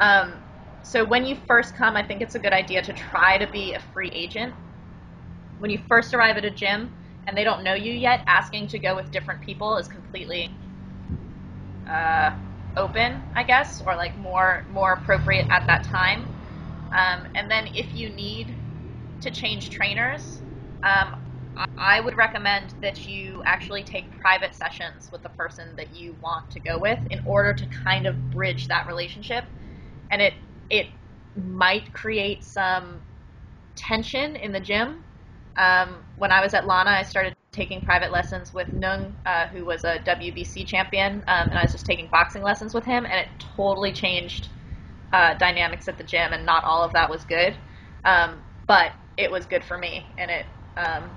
[0.00, 0.42] Um,
[0.82, 3.74] so when you first come, I think it's a good idea to try to be
[3.74, 4.54] a free agent.
[5.58, 6.90] When you first arrive at a gym
[7.26, 10.50] and they don't know you yet, asking to go with different people is completely
[11.88, 12.30] uh,
[12.78, 16.28] open, I guess, or like more more appropriate at that time.
[16.92, 18.56] Um, and then if you need
[19.20, 20.42] to change trainers,
[20.84, 21.14] um,
[21.78, 26.50] I- would recommend that you actually take private sessions with the person that you want
[26.52, 29.44] to go with in order to kind of bridge that relationship.
[30.10, 30.34] And it
[30.70, 30.88] it
[31.36, 33.02] might create some
[33.76, 35.04] tension in the gym.
[35.56, 39.64] Um, when I was at Lanna, I started taking private lessons with Nung, uh, who
[39.64, 43.14] was a WBC champion, um, and I was just taking boxing lessons with him, and
[43.14, 44.48] it totally changed
[45.12, 47.56] uh, dynamics at the gym, and not all of that was good,
[48.04, 50.46] um, but it was good for me, and it
[50.76, 51.10] um,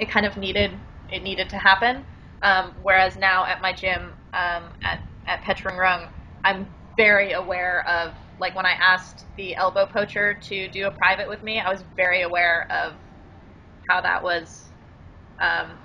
[0.00, 0.80] it kind of needed
[1.10, 2.06] it needed to happen.
[2.40, 6.08] Um, whereas now at my gym um, at at Petchrungruang,
[6.44, 6.66] I'm
[6.96, 11.42] very aware of like when I asked the elbow poacher to do a private with
[11.42, 12.94] me, I was very aware of
[13.90, 14.63] how that was
[15.40, 15.78] um,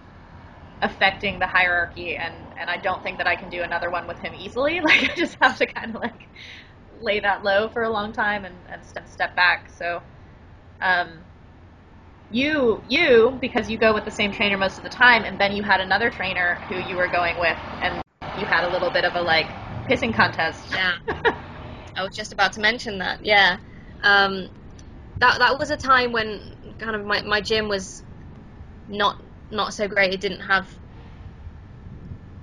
[0.82, 4.20] affecting the hierarchy, and and I don't think that I can do another one with
[4.20, 4.80] him easily.
[4.84, 6.30] Like I just have to kind of like
[7.00, 9.70] lay that low for a long time and, and step step back.
[9.70, 10.04] So.
[10.82, 11.26] Um,
[12.30, 15.52] you you because you go with the same trainer most of the time and then
[15.52, 18.04] you had another trainer who you were going with and
[18.36, 19.58] you had a little bit of a like
[19.90, 20.94] pissing contest Yeah.
[21.96, 23.26] I was just about to mention that.
[23.26, 23.58] Yeah,
[24.04, 24.50] um,
[25.20, 28.04] that that was a time when kind of my, my gym was
[28.88, 29.22] not
[29.52, 30.14] not so great.
[30.14, 30.70] It didn't have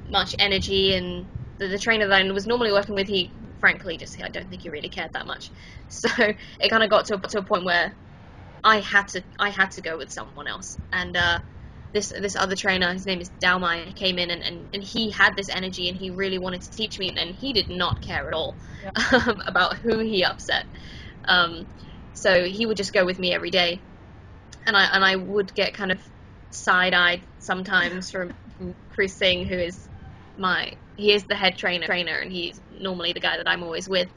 [0.09, 1.26] much energy, and
[1.59, 4.62] the, the trainer that I was normally working with, he frankly just I don't think
[4.62, 5.50] he really cared that much.
[5.88, 7.96] So it kind of got to a, to a point where
[8.64, 11.38] I had to I had to go with someone else, and uh,
[11.92, 15.36] this this other trainer, his name is Dalmai, came in and, and, and he had
[15.36, 18.34] this energy and he really wanted to teach me, and he did not care at
[18.34, 18.59] all
[19.12, 20.64] um, about who he upset.
[21.28, 21.66] Um,
[22.12, 23.82] so he would just go with me every day,
[24.66, 26.00] and I and I would get kind of
[26.51, 29.88] side eyed sometimes from, from Kru Singh, who is
[30.36, 33.88] my he is the head trainer trainer, and he's normally the guy that I'm always
[33.88, 34.09] with.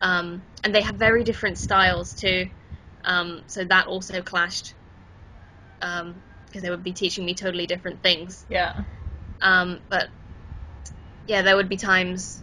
[0.00, 2.50] Um, and they have very different styles too,
[3.04, 4.74] um, so that also clashed
[5.80, 8.44] because um, they would be teaching me totally different things.
[8.48, 8.72] Yeah.
[9.40, 10.08] Um, but
[11.26, 12.42] yeah, there would be times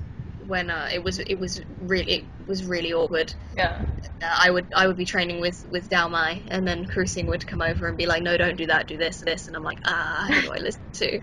[0.50, 3.34] when uh, it was it was really it was really awkward.
[3.56, 3.86] Yeah.
[4.22, 7.46] Uh, I would I would be training with with Dalmai, and then Kru Singh would
[7.46, 8.88] come over and be like, "No, don't do that.
[8.88, 11.22] Do this, this," and I'm like, "Ah, who do I listen to?"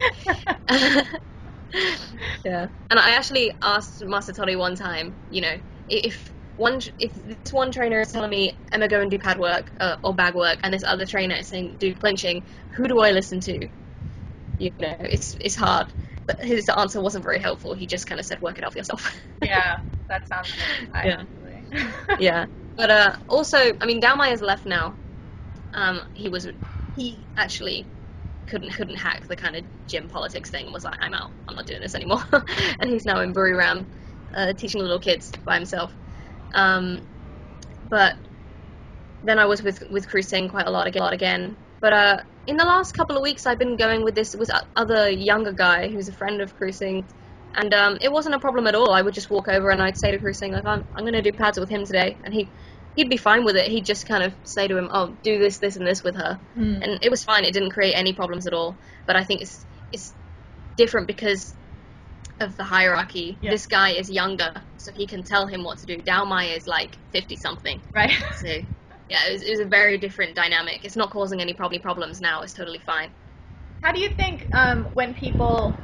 [2.44, 2.68] yeah.
[2.90, 7.72] And I actually asked Master Toddy one time, you know, if one if this one
[7.72, 10.72] trainer is telling me Emma go and do pad work uh, or bag work, and
[10.72, 13.68] this other trainer is saying do clinching, who do I listen to?
[14.58, 15.88] You know, it's it's hard.
[16.26, 17.74] But his answer wasn't very helpful.
[17.74, 19.76] He just kind of said, "Work it out for yourself." yeah,
[20.08, 20.88] that sounds good.
[21.04, 21.92] Yeah.
[22.18, 22.46] yeah,
[22.76, 24.98] but uh, also, I mean, Dalmai has left now.
[25.74, 26.48] Um, he was
[26.94, 27.90] he actually
[28.46, 31.32] couldn't couldn't hack the kind of gym politics thing and was like, I'm out.
[31.48, 32.24] I'm not doing this anymore.
[32.80, 33.86] and he's now in Buriram,
[34.34, 35.96] uh, teaching little kids by himself.
[36.54, 37.06] Um,
[37.88, 38.16] but
[39.22, 41.02] then I was with with Kru Singh quite a lot again.
[41.02, 41.56] A lot again.
[41.80, 42.16] But uh,
[42.46, 45.88] in the last couple of weeks, I've been going with this with other younger guy
[45.88, 47.06] who's a friend of Kru Singh,
[47.54, 48.92] and um, it wasn't a problem at all.
[48.92, 51.22] I would just walk over and I'd say to Kru Singh like, I'm I'm gonna
[51.22, 52.48] do pads with him today, and he
[52.96, 53.68] he'd be fine with it.
[53.68, 56.40] He'd just kind of say to him, "Oh, do this, this, and this with her,"
[56.56, 56.82] mm.
[56.82, 57.44] and it was fine.
[57.44, 58.76] It didn't create any problems at all.
[59.06, 60.14] But I think it's it's
[60.76, 61.54] different because
[62.40, 63.38] of the hierarchy.
[63.40, 63.50] Yeah.
[63.50, 65.96] This guy is younger, so he can tell him what to do.
[65.98, 68.12] Dalmai is like fifty something, right?
[68.36, 68.48] So
[69.09, 70.84] yeah, it was, it was a very different dynamic.
[70.84, 72.42] It's not causing any probably problems now.
[72.42, 73.12] It's totally fine.
[73.82, 75.76] How do you think um, when people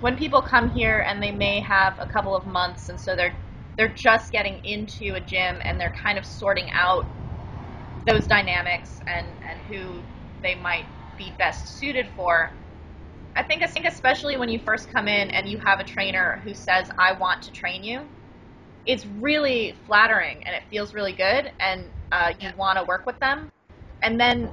[0.00, 3.34] when people come here and they may have a couple of months and so they're
[3.76, 7.06] they're just getting into a gym and they're kind of sorting out
[8.06, 10.02] those dynamics and, and who
[10.42, 12.52] they might be best suited for.
[13.36, 16.40] I think I think especially when you first come in and you have a trainer
[16.44, 18.08] who says I want to train you,
[18.86, 22.54] it's really flattering and it feels really good and uh, you Yeah.
[22.54, 23.50] want to work with them,
[24.02, 24.50] and then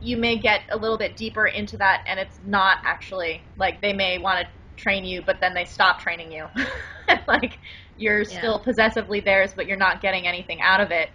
[0.00, 3.92] you may get a little bit deeper into that and it's not actually like they
[3.92, 6.46] may want to train you but then they stop training you
[7.28, 7.58] like
[7.96, 8.52] you're Yeah.
[8.52, 11.10] still possessively theirs but you're not getting anything out of it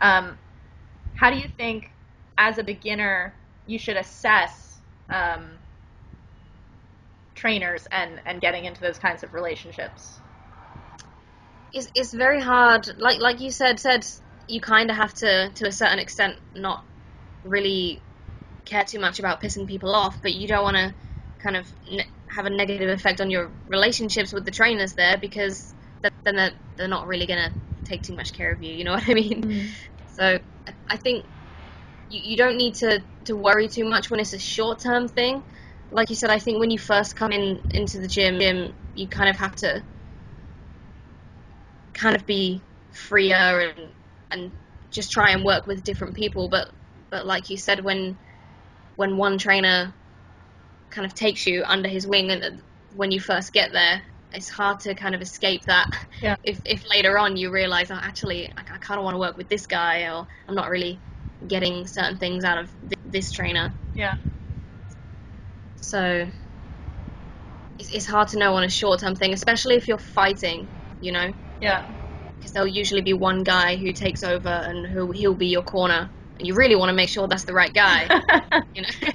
[0.00, 0.38] um,
[1.14, 1.90] how do you think
[2.38, 3.34] as a beginner
[3.66, 5.58] you should assess um,
[7.34, 10.20] trainers and and getting into those kinds of relationships
[11.72, 12.86] It's it's very hard.
[12.98, 14.04] Like like you said said
[14.52, 16.84] you kind of have to to a certain extent not
[17.42, 18.02] really
[18.66, 20.94] care too much about pissing people off, but you don't want to
[21.38, 25.74] kind of ne- have a negative effect on your relationships with the trainers there because
[26.02, 27.50] th- then they're, they're not really gonna
[27.84, 28.72] take too much care of you.
[28.74, 29.42] You know what I mean?
[29.42, 29.68] Mm.
[30.06, 30.38] So
[30.68, 31.24] I- I think
[32.10, 35.42] you, you don't need to, to worry too much when it's a short term thing.
[35.90, 39.08] Like you said, I think when you first come in into the gym, gym, you
[39.08, 39.82] kind of have to
[41.94, 43.90] kind of be freer and
[44.32, 44.52] and
[44.92, 46.48] just try and work with different people.
[46.48, 46.68] But
[47.10, 48.18] but like you said, when
[48.96, 49.94] when one trainer
[50.90, 52.62] kind of takes you under his wing and
[52.92, 54.02] when you first get there,
[54.32, 55.88] it's hard to kind of escape that.
[56.22, 56.36] Yeah.
[56.44, 59.36] If if later on you realize, oh, actually, I, I kind of want to work
[59.36, 61.02] with this guy, or I'm not really
[61.46, 63.74] getting certain things out of th- this trainer.
[63.94, 64.14] yeah
[65.76, 66.30] So
[67.78, 70.68] it's, it's hard to know on a short term thing, especially if you're fighting,
[71.00, 71.30] you know,
[71.60, 71.82] yeah
[72.42, 76.10] because there'll usually be one guy who takes over and who he'll be your corner,
[76.38, 78.08] and you really want to make sure that's the right guy,
[78.74, 78.88] you know.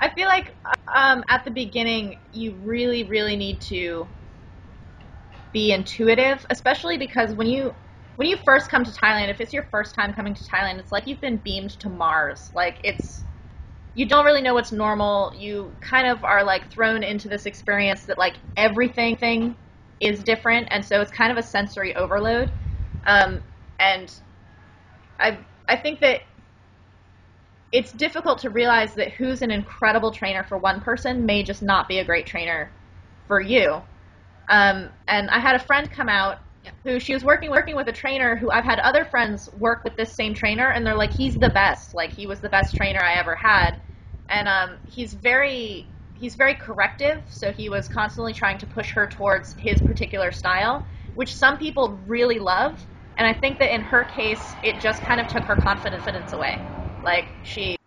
[0.00, 0.56] I feel like
[0.94, 4.06] um, at the beginning, you really, really need to
[5.52, 7.74] be intuitive, especially because when you
[8.16, 10.92] when you first come to Thailand, if it's your first time coming to Thailand, it's
[10.92, 12.50] like you've been beamed to Mars.
[12.54, 13.22] Like it's
[13.94, 15.32] you don't really know what's normal.
[15.36, 19.56] You kind of are like thrown into this experience that like everything thing
[20.00, 22.52] is different, and so it's kind of a sensory overload.
[23.06, 23.42] Um,
[23.78, 24.12] and
[25.18, 25.38] I
[25.68, 26.22] I think that
[27.72, 31.88] it's difficult to realize that who's an incredible trainer for one person may just not
[31.88, 32.72] be a great trainer
[33.26, 33.82] for you.
[34.48, 36.38] Um, and I had a friend come out
[36.84, 39.96] who she was working working with a trainer who I've had other friends work with
[39.96, 41.94] this same trainer, and they're like, he's the best.
[41.94, 43.78] Like he was the best trainer I ever had,
[44.28, 47.22] and um, he's very he's very corrective.
[47.28, 52.02] So he was constantly trying to push her towards his particular style, which some people
[52.06, 52.84] really love.
[53.18, 56.62] And I think that in her case, it just kind of took her confidence away.
[57.02, 57.78] Like she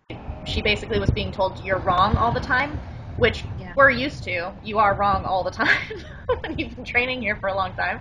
[0.44, 2.80] she basically was being told you're wrong all the time,
[3.16, 3.74] which Yeah.
[3.76, 4.52] we're used to.
[4.62, 5.78] You are wrong all the time
[6.42, 8.00] when you've been training here for a long time.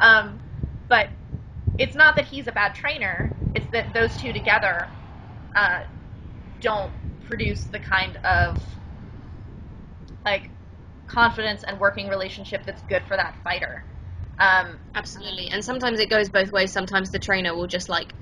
[0.00, 0.40] Um,
[0.88, 1.10] but
[1.78, 3.34] it's not that he's a bad trainer.
[3.54, 4.90] It's that those two together
[5.56, 5.80] uh,
[6.60, 8.60] don't produce the kind of
[10.24, 10.50] like
[11.06, 13.84] confidence and working relationship that's good for that fighter.
[14.38, 15.50] Um, Absolutely.
[15.50, 16.72] And sometimes it goes both ways.
[16.72, 18.14] Sometimes the trainer will just like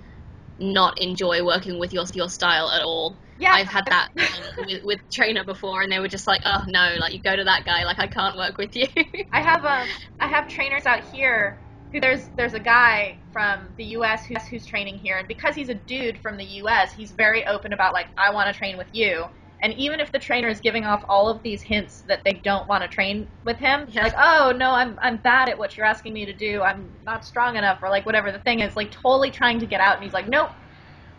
[0.58, 3.20] not enjoy working with your your style at all.
[3.38, 6.62] yeah, I've had that um, with, with trainer before, and they were just like, "Oh
[6.66, 8.86] no, like you go to that guy, like I can't work with you."
[9.32, 9.88] I have um
[10.20, 11.58] I have trainers out here
[11.92, 15.68] who there's there's a guy from the US who's who's training here and because he's
[15.68, 18.88] a dude from the US, he's very open about like I want to train with
[18.92, 19.24] you.
[19.62, 22.66] And even if the trainer is giving off all of these hints that they don't
[22.68, 26.12] want to train with him, like, oh no, I'm I'm bad at what you're asking
[26.14, 26.62] me to do.
[26.62, 29.80] I'm not strong enough, or like whatever the thing is, like totally trying to get
[29.80, 29.94] out.
[29.94, 30.50] And he's like, nope,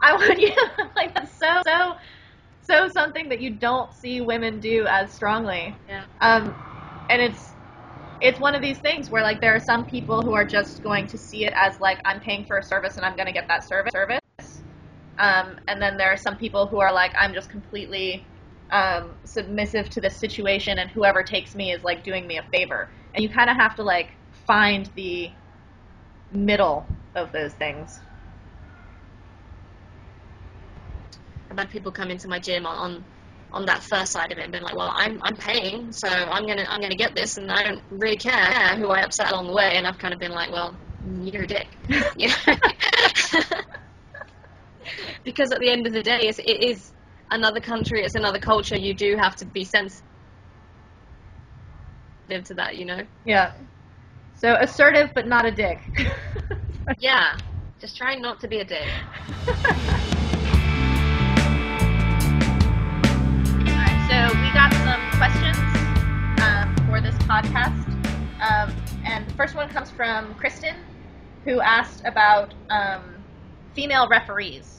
[0.01, 0.53] I want you.
[0.95, 1.93] like that's so so
[2.61, 5.73] so something that you don't see women do as strongly.
[5.87, 6.03] Yeah.
[6.19, 6.53] Um,
[7.09, 7.53] and it's
[8.19, 11.07] it's one of these things where like there are some people who are just going
[11.07, 13.47] to see it as like I'm paying for a service and I'm going to get
[13.47, 14.19] that service service.
[15.17, 18.25] Um, and then there are some people who are like I'm just completely
[18.74, 22.91] um, submissive to the situation and whoever takes me is like doing me a favor.
[23.15, 24.11] And you kind of have to like
[24.47, 25.32] find the
[26.32, 28.01] middle of those things.
[31.51, 33.05] I've had people come into my gym on, on
[33.51, 36.47] on that first side of it and been like, "Well, I'm I'm paying, so I'm
[36.47, 39.53] gonna I'm gonna get this, and I don't really care who I upset along the
[39.53, 41.78] way." And I've kind of been like, "Well, you're a dick,"
[42.17, 42.55] you know?
[45.24, 46.91] because at the end of the day, it's, it is
[47.34, 48.77] another country, it's another culture.
[48.77, 50.03] You do have to be sensitive
[52.29, 53.01] to that, you know.
[53.25, 53.53] Yeah.
[54.36, 55.79] So assertive but not a dick.
[56.99, 57.38] Yeah,
[57.79, 58.88] just try not to be a dick.
[63.67, 65.57] Alright, so we got some questions
[66.41, 67.88] um, for this podcast.
[68.41, 68.75] Um,
[69.05, 70.75] and the first one comes from Kristen,
[71.45, 73.15] who asked about um,
[73.73, 74.72] female referees.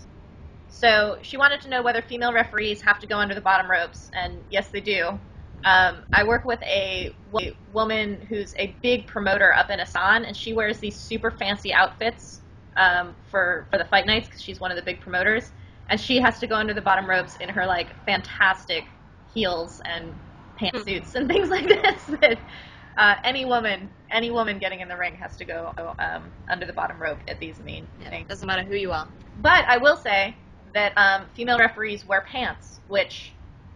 [0.74, 4.10] So she wanted to know whether female referees have to go under the bottom ropes,
[4.12, 5.20] and yes, they do.
[5.64, 10.36] Um, I work with a, wo- woman who's a big promoter up in Asan, and
[10.36, 12.40] she wears these super fancy outfits
[12.76, 15.52] um, for for the fight nights because she's one of the big promoters,
[15.90, 18.84] and she has to go under the bottom ropes in her like fantastic
[19.32, 20.12] heels and
[20.60, 22.10] pantsuits and things like this.
[22.20, 22.38] That
[22.96, 26.72] uh, any woman, any woman getting in the ring has to go um, under the
[26.72, 28.28] bottom rope at these mean Yeah, things.
[28.28, 29.08] doesn't matter who you are.
[29.36, 30.36] But I will say
[30.74, 33.32] that um, female referees wear pants, which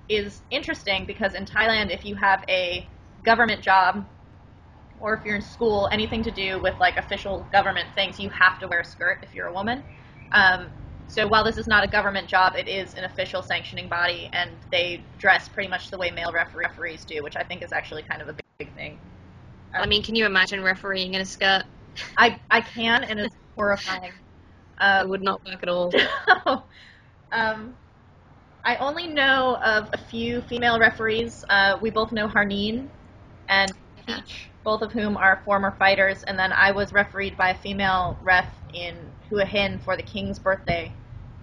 [0.08, 2.86] is interesting because in Thailand, if you have a
[3.24, 4.06] government job
[5.00, 8.58] or if you're in school, anything to do with like official government things, you have
[8.60, 9.82] to wear a skirt if you're a woman.
[10.32, 10.66] Um,
[11.08, 14.50] so while this is not a government job, it is an official sanctioning body, and
[14.70, 18.02] they dress pretty much the way male refer- referees do, which I think is actually
[18.02, 18.98] kind of a big, thing.
[19.74, 21.64] I mean, can you imagine refereeing in a skirt?
[22.16, 24.12] I I can, and it's horrifying.
[25.00, 25.92] It Um, would not work at all.
[27.32, 27.74] um,
[28.64, 31.44] I only know of a few female referees.
[31.48, 32.88] Uh, we both know Haneen
[33.48, 33.72] and
[34.06, 36.22] Peach, both of whom are former fighters.
[36.24, 38.96] And then I was refereed by a female ref in
[39.28, 40.92] Hua Hin for the King's birthday,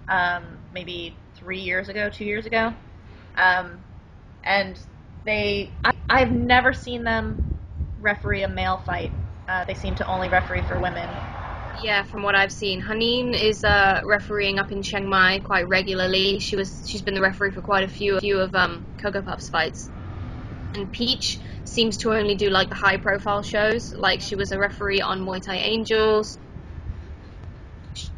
[0.07, 2.73] um, maybe three years ago, two years ago.
[3.38, 3.83] Um,
[4.43, 4.79] and
[5.25, 7.41] they, I, I've never seen them
[7.99, 9.11] referee a male fight.
[9.47, 11.09] Uh, they seem to only referee for women.
[11.84, 16.39] Yeah, from what I've seen, Haneen is uh, refereeing up in Chiang Mai quite regularly.
[16.39, 19.21] She was she's been the referee for quite a few a few of um, Coco
[19.21, 19.89] Puff's fights.
[20.76, 23.93] And Peach seems to only do like the high profile shows.
[23.95, 26.38] Like she was a referee on Muay Thai Angels.
[27.93, 28.09] She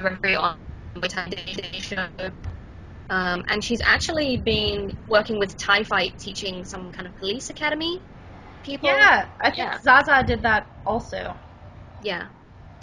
[0.00, 0.56] referee on
[0.96, 2.08] Muay Thai Day Day show.
[3.08, 8.00] Um, and she's actually been working with Thai Fight, teaching some kind of police academy
[8.62, 8.88] people.
[8.88, 9.78] Yeah, I think Yeah.
[9.80, 11.34] Zaza did that also.
[12.02, 12.28] Yeah,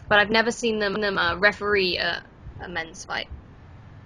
[0.10, 2.24] but I've never seen them them uh, referee a,
[2.62, 3.28] a men's fight.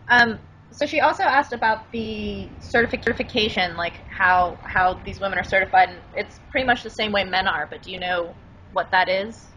[0.10, 0.40] Um,
[0.72, 6.00] so she also asked about the certification, like how how these women are certified, and
[6.16, 7.68] it's pretty much the same way men are.
[7.70, 8.36] But do you know
[8.74, 9.48] what that is?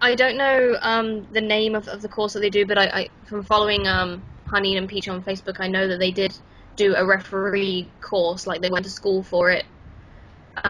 [0.00, 2.84] I don't know um, the name of, of the course that they do, but I,
[2.84, 6.36] I from following um, Honey and Peach on Facebook, I know that they did
[6.76, 9.64] do a referee course, like they went to school for it.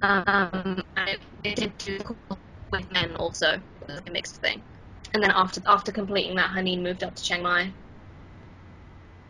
[0.02, 2.40] Um, and it, they did do the course
[2.72, 4.62] with men also, was a mixed thing.
[5.12, 7.72] And then after after completing that, Haneen moved up to Chiang Mai.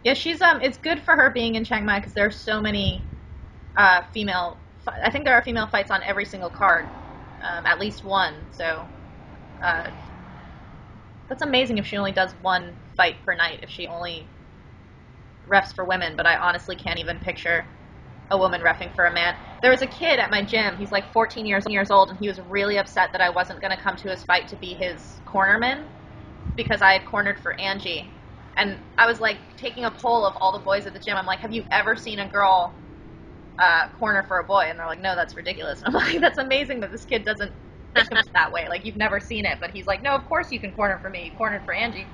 [0.03, 0.61] Yeah, she's um.
[0.63, 3.05] It's good for her being in Chiang Mai because there are so many
[3.77, 4.59] uh, female.
[5.03, 6.91] I think there are female fights on every single card,
[7.43, 8.35] um, at least one.
[8.51, 8.87] So
[9.63, 9.91] uh,
[11.29, 13.61] that's amazing if she only does one fight per night.
[13.63, 14.29] If she only
[15.49, 17.67] refs for women, but I honestly can't even picture
[18.31, 19.35] a woman refing for a man.
[19.63, 20.77] There was a kid at my gym.
[20.77, 23.71] He's like 14 years years old, and he was really upset that I wasn't going
[23.77, 25.89] to come to his fight to be his cornerman
[26.57, 28.13] because I had cornered for Angie.
[28.57, 31.17] And I was like taking a poll of all the boys at the gym.
[31.17, 32.75] I'm like, have you ever seen a girl
[33.59, 34.67] uh, corner for a boy?
[34.69, 35.83] And they're like, no, that's ridiculous.
[35.85, 37.53] And I'm like, that's amazing that this kid doesn't
[38.35, 38.67] that way.
[38.69, 41.11] Like you've never seen it, but he's like, no, of course you can corner for
[41.11, 41.27] me.
[41.27, 42.09] You cornered for Angie.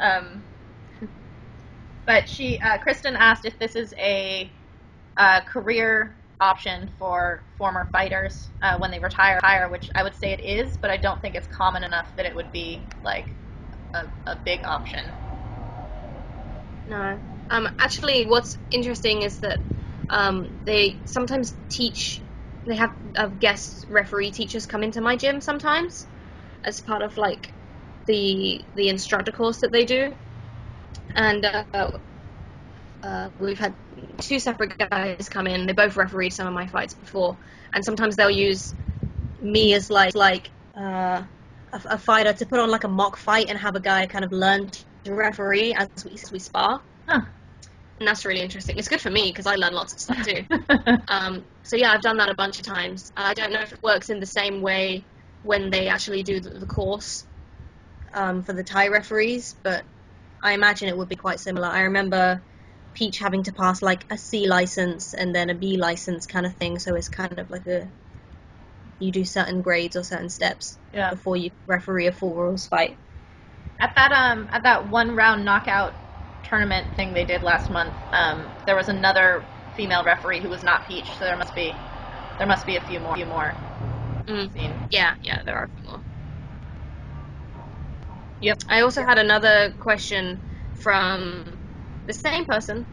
[0.00, 0.44] Um,
[2.06, 4.52] but she, uh, Kristen asked if this is a
[5.16, 10.32] uh, career option for former fighters uh, when they retire, retire, which I would say
[10.32, 13.34] it is, but I don't think it's common enough that it would be like
[13.94, 15.14] a, a big option.
[16.86, 17.20] No.
[17.50, 19.60] Um, actually, what's interesting is that
[20.10, 22.22] um, they sometimes teach.
[22.66, 26.06] They have uh, guest referee teachers come into my gym sometimes,
[26.64, 27.54] as part of like
[28.06, 30.14] the the instructor course that they do,
[31.14, 31.90] and uh,
[33.02, 33.74] uh, we've had
[34.20, 35.66] two separate guys come in.
[35.66, 37.36] They both refereed some of my fights before,
[37.74, 38.74] and sometimes they'll use
[39.40, 41.22] me as like like uh,
[41.72, 44.24] a, a fighter to put on like a mock fight and have a guy kind
[44.24, 44.70] of learn
[45.04, 46.82] to referee as we, as we spar.
[47.08, 47.20] Huh.
[47.98, 48.76] And that's really interesting.
[48.78, 50.44] It's good for me because I learn lots of stuff too.
[51.08, 53.10] um, so yeah, I've done that a bunch of times.
[53.16, 55.06] I don't know if it works in the same way
[55.42, 57.24] when they actually do the, the course
[58.12, 59.84] um, for the Thai referees, but
[60.42, 61.68] I imagine it would be quite similar.
[61.68, 62.42] I remember
[62.96, 66.54] Peach having to pass like a C license and then a B license kind of
[66.56, 67.90] thing, so it's kind of like a
[68.98, 71.10] you do certain grades or certain steps yeah.
[71.10, 72.96] before you referee a full rules fight.
[73.78, 75.94] At that um at that one round knockout
[76.42, 79.44] tournament thing they did last month, um, there was another
[79.74, 81.78] female referee who was not Peach, so there must be
[82.38, 83.54] there must be a few more few more
[84.26, 84.50] Mm.
[84.90, 86.02] Yeah, yeah, there are a few more.
[88.40, 88.58] Yep.
[88.68, 90.42] I also had another question
[90.74, 91.65] from
[92.06, 92.86] the same person,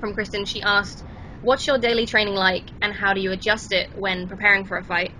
[0.00, 0.44] from Kristen.
[0.44, 1.02] She asked,
[1.40, 4.84] "What's your daily training like, and how do you adjust it when preparing for a
[4.84, 5.12] fight?"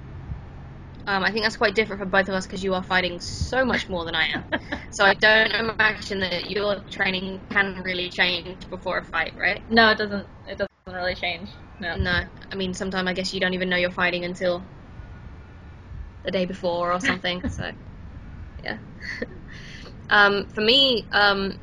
[1.06, 3.64] Um, I think that's quite different for both of us because you are fighting so
[3.64, 4.44] much more than I am.
[4.92, 9.62] so I don't imagine that your training can really change before a fight, right?
[9.70, 11.56] No, it doesn't it doesn't really change.
[11.80, 11.96] No.
[11.96, 14.62] No, I mean sometimes I guess you don't even know you're fighting until
[16.24, 17.48] the day before or something.
[17.48, 17.72] so,
[18.62, 18.78] yeah.
[20.10, 21.58] um, for me, um,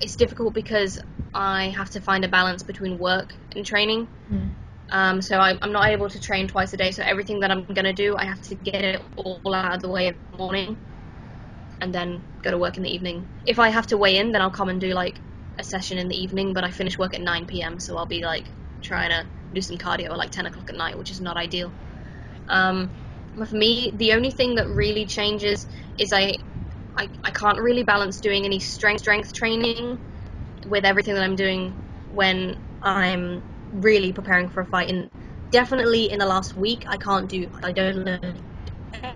[0.00, 0.98] it's difficult because
[1.34, 4.08] I have to find a balance between work and training.
[4.30, 4.50] Mm.
[4.92, 6.90] Um, so I, I'm not able to train twice a day.
[6.90, 9.88] So everything that I'm gonna do, I have to get it all out of the
[9.88, 10.76] way in the morning,
[11.80, 13.28] and then go to work in the evening.
[13.46, 15.20] If I have to weigh in, then I'll come and do like
[15.58, 16.52] a session in the evening.
[16.52, 17.78] But I finish work at 9 p.m.
[17.78, 18.50] So I'll be like
[18.82, 21.72] trying to do some cardio at like 10 o'clock at night, which is not ideal.
[22.48, 22.90] Um,
[23.36, 25.66] but for me, the only thing that really changes
[25.98, 26.34] is I,
[26.96, 29.98] I, I can't really balance doing any strength strength training
[30.66, 31.76] with everything that I'm doing
[32.08, 34.90] when I'm really preparing for a fight.
[34.90, 35.10] And
[35.50, 37.50] definitely in the last week, I can't do.
[37.62, 38.42] I don't lift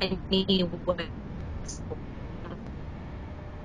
[0.01, 1.83] any weights.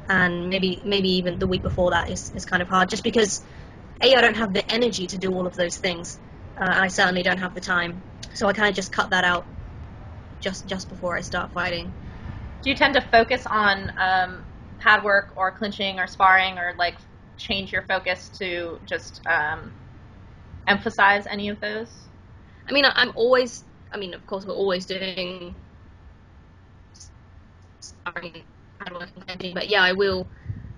[0.09, 3.43] And maybe maybe even the week before that is, is kind of hard, just because
[4.01, 6.19] a I don't have the energy to do all of those things,
[6.59, 8.03] uh, and I certainly don't have the time.
[8.33, 9.47] So I kind of just cut that out
[10.41, 11.93] just just before I start fighting.
[12.61, 14.45] Do you tend to focus on um,
[14.79, 16.97] pad work or clinching or sparring or like
[17.37, 19.73] change your focus to just um,
[20.67, 22.09] emphasize any of those?
[22.67, 23.63] I mean, I'm always.
[23.91, 25.55] I mean, of course, we're always doing
[27.79, 28.43] sparring,
[28.81, 30.29] hard work, and clinching, but yeah, I will.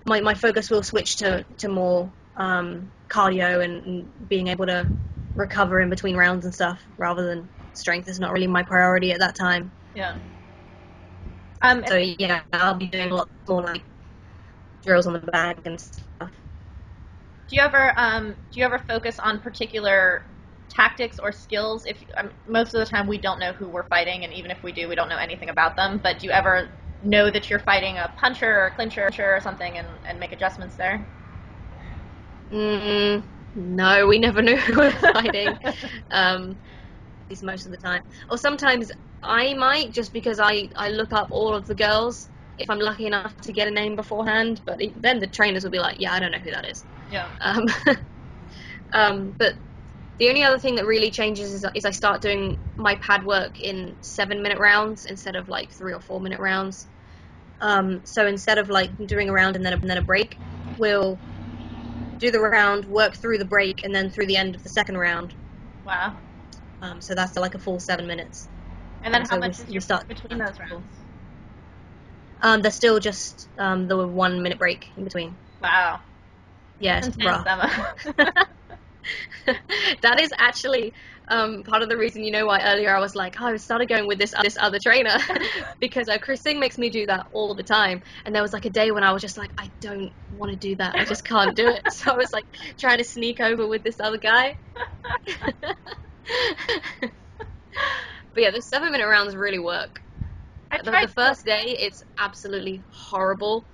[0.06, 4.90] My my focus will switch to to more um, cardio and, and being able to
[5.34, 9.20] recover in between rounds and stuff, rather than strength is not really my priority at
[9.20, 9.72] that time.
[9.94, 10.18] Yeah.
[11.62, 13.84] Um, So yeah, I'll be doing lots more like
[14.82, 16.30] drills on the bag and stuff.
[17.48, 20.22] Do you ever um, do you ever focus on particular
[20.68, 21.84] tactics or skills?
[21.86, 24.62] If um, most of the time we don't know who we're fighting, and even if
[24.62, 26.00] we do, we don't know anything about them.
[26.02, 26.70] But do you ever
[27.02, 30.76] know that you're fighting a puncher or a clincher or something, and, and make adjustments
[30.76, 31.06] there?
[32.52, 35.58] Mm, no, we never knew who we were fighting.
[36.10, 36.58] um,
[37.40, 38.02] most of the time.
[38.28, 38.90] Or sometimes
[39.22, 42.28] I might just because I, I look up all of the girls
[42.58, 44.62] if I'm lucky enough to get a name beforehand.
[44.66, 46.84] But then the trainers will be like, yeah, I don't know who that is.
[47.08, 47.28] Yeah.
[47.40, 47.64] Um,
[48.92, 49.54] um, but
[50.18, 53.60] The only other thing that really changes is, is I start doing my pad work
[53.60, 56.88] in seven minute rounds instead of like three or four minute rounds.
[57.60, 60.40] Um, so instead of like doing a round and then a, and then a break,
[60.76, 61.20] we'll
[62.18, 64.98] do the round, work through the break, and then through the end of the second
[64.98, 65.34] round.
[65.84, 66.18] Wow.
[66.82, 68.48] Um, so that's like a full seven minutes.
[69.02, 70.86] And then So how we- much is we your start- between those rounds?
[72.42, 75.38] Um, there's still just um, the one minute break in between.
[75.60, 76.00] Wow.
[76.78, 77.46] Yeah, it's rough.
[80.02, 80.92] That is actually
[81.28, 83.88] um, part of the reason you know why earlier I was like, oh, I started
[83.88, 85.16] going with this this other trainer
[85.80, 88.02] because uh, Kru Singh makes me do that all the time.
[88.24, 90.56] And there was like a day when I was just like, I don't want to
[90.58, 90.94] do that.
[90.94, 91.82] I just can't do it.
[91.92, 92.44] So I was like
[92.78, 94.56] trying to sneak over with this other guy.
[98.34, 100.00] But yeah, the seven minute rounds really work.
[100.84, 103.64] The, the first day, it's absolutely horrible.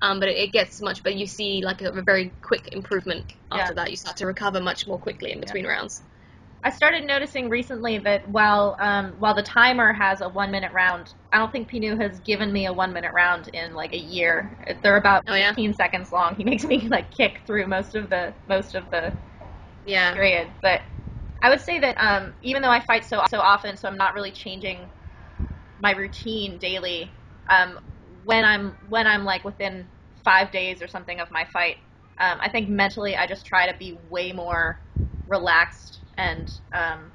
[0.00, 1.16] Um, but it, it gets much better.
[1.16, 3.74] You see like a, a very quick improvement after Yeah.
[3.74, 3.90] that.
[3.90, 6.02] You start to recover much more quickly in between rounds.
[6.62, 11.14] I started noticing recently that while um, while the timer has a one minute round,
[11.32, 14.50] I don't think Pinu has given me a one minute round in like a year.
[14.82, 15.50] They're about Oh, yeah?
[15.50, 16.34] 15 seconds long.
[16.34, 19.12] He makes me like kick through most of the most of the
[19.86, 20.14] Yeah.
[20.14, 20.48] period.
[20.62, 20.82] But
[21.42, 24.14] I would say that um, even though I fight so so often, so I'm not
[24.14, 24.90] really changing
[25.78, 27.14] my routine daily.
[27.50, 27.78] Um,
[28.24, 29.88] when I'm when I'm like within
[30.24, 31.76] five days or something of my fight,
[32.20, 34.80] um, I think mentally I just try to be way more
[35.28, 37.12] relaxed and um,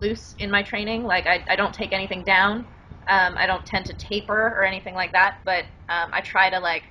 [0.00, 1.04] loose in my training.
[1.04, 2.66] Like I, I don't take anything down.
[3.08, 5.36] Um, I don't tend to taper or anything like that.
[5.44, 6.84] But um, I try to like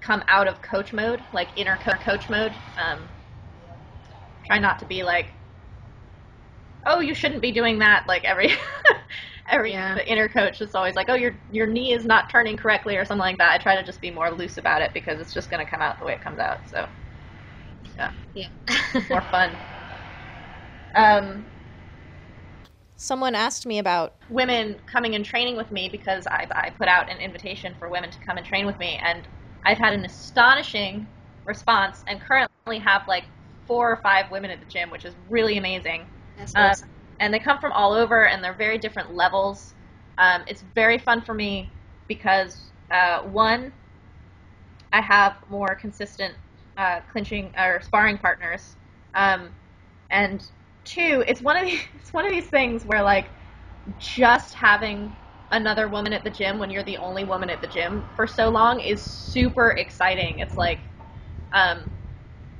[0.00, 2.54] come out of coach mode, like inner co- coach mode.
[4.46, 5.28] Try not to be like,
[6.86, 8.04] oh, you shouldn't be doing that.
[8.08, 8.50] Like every
[9.50, 9.98] every Yeah.
[10.06, 13.20] inner coach is always like, oh, your your knee is not turning correctly or something
[13.20, 13.52] like that.
[13.52, 15.82] I try to just be more loose about it because it's just going to come
[15.82, 16.68] out the way it comes out.
[16.68, 16.88] So
[18.34, 18.48] Yeah.
[19.10, 19.58] more fun.
[20.94, 21.46] Um,
[22.96, 27.10] Someone asked me about women coming and training with me because I, I put out
[27.10, 29.26] an invitation for women to come and train with me, and
[29.64, 31.08] I've had an astonishing
[31.44, 33.24] response, and currently have like
[33.66, 36.06] four or five women at the gym, which is really amazing.
[36.36, 36.88] That's Um, awesome.
[37.20, 39.74] and they come from all over, and they're very different levels.
[40.18, 41.70] Um, it's very fun for me
[42.08, 43.72] because uh, one,
[44.92, 46.34] I have more consistent
[46.76, 48.76] uh, clinching or sparring partners,
[49.14, 49.50] um,
[50.10, 50.44] and
[50.84, 53.30] two, it's one of these, it's one of these things where like
[53.98, 55.16] just having
[55.50, 58.48] another woman at the gym when you're the only woman at the gym for so
[58.48, 60.38] long is super exciting.
[60.40, 60.80] It's like
[61.52, 61.93] um,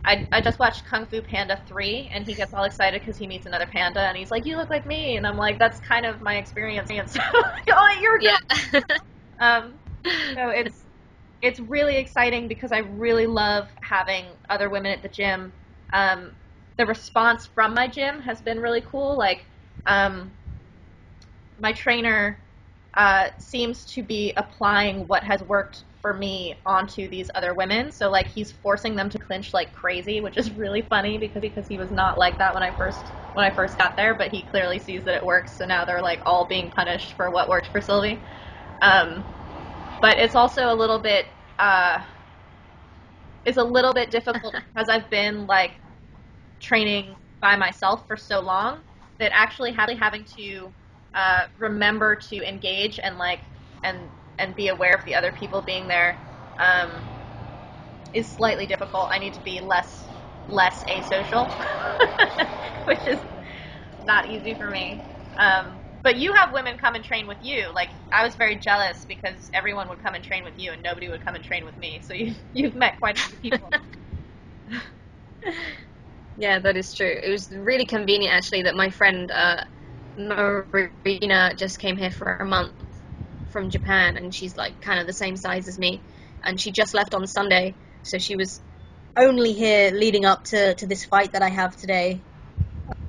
[0.04, 3.26] I, I just watched Kung Fu Panda 3, and he gets all excited because he
[3.26, 5.16] meets another panda, and he's like, You look like me.
[5.16, 6.90] And I'm like, That's kind of my experience.
[6.90, 8.36] And so, oh, you're Yeah.
[9.40, 9.74] Um,
[10.06, 10.84] so it's,
[11.42, 15.52] it's really exciting because I really love having other women at the gym.
[15.92, 16.32] Um,
[16.78, 19.18] the response from my gym has been really cool.
[19.18, 19.44] Like,
[19.86, 20.30] um,
[21.58, 22.38] my trainer
[22.94, 27.90] uh, seems to be applying what has worked for me onto these other women.
[27.90, 31.66] So like he's forcing them to clinch like crazy, which is really funny because because
[31.66, 34.42] he was not like that when I first when I first got there, but he
[34.42, 35.56] clearly sees that it works.
[35.56, 38.22] So now they're like all being punished for what worked for Sylvie.
[38.82, 39.24] Um,
[40.02, 41.24] but it's also a little bit
[41.58, 42.02] uh,
[43.46, 45.80] it's a little bit difficult because I've been like
[46.60, 48.80] training by myself for so long
[49.20, 50.70] that actually having having to
[51.14, 53.40] uh, remember to engage and like
[53.82, 56.18] and and be aware of the other people being there
[56.58, 57.04] um,
[58.12, 59.08] is slightly difficult.
[59.10, 60.08] I need to be less
[60.46, 61.50] less asocial,
[62.84, 63.20] which is
[64.02, 65.02] not easy for me.
[65.38, 67.72] Um, but you have women come and train with you.
[67.74, 71.08] Like I was very jealous because everyone would come and train with you, and nobody
[71.08, 72.00] would come and train with me.
[72.04, 73.70] So you you've met quite a few people.
[76.36, 77.14] Yeah, that is true.
[77.22, 79.62] It was really convenient actually that my friend uh,
[80.16, 82.74] Marina just came here for a month
[83.54, 86.02] from Japan, and she's like kind of the same size as me,
[86.44, 88.60] and she just left on Sunday, so she was
[89.16, 92.20] only here leading up to, to this fight that I have today,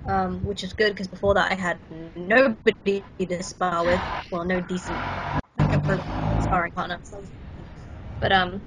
[0.07, 1.79] um, which is good because before that I had
[2.15, 5.01] nobody to spar with, well, no decent
[6.39, 6.99] sparring partner.
[8.19, 8.61] But um,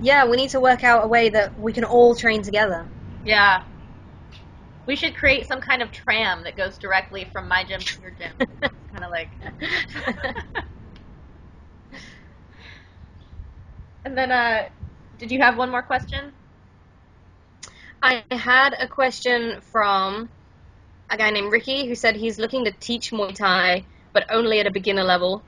[0.00, 2.88] yeah, we need to work out a way that we can all train together.
[3.22, 3.64] Yeah.
[4.86, 8.10] We should create some kind of tram that goes directly from my gym to your
[8.10, 8.32] gym.
[8.92, 9.30] kind of like.
[14.04, 14.64] and then, uh,
[15.18, 16.32] did you have one more question?
[18.02, 20.28] I had a question from
[21.10, 24.66] a guy named Ricky who said he's looking to teach Muay Thai, but only at
[24.66, 25.46] a beginner level.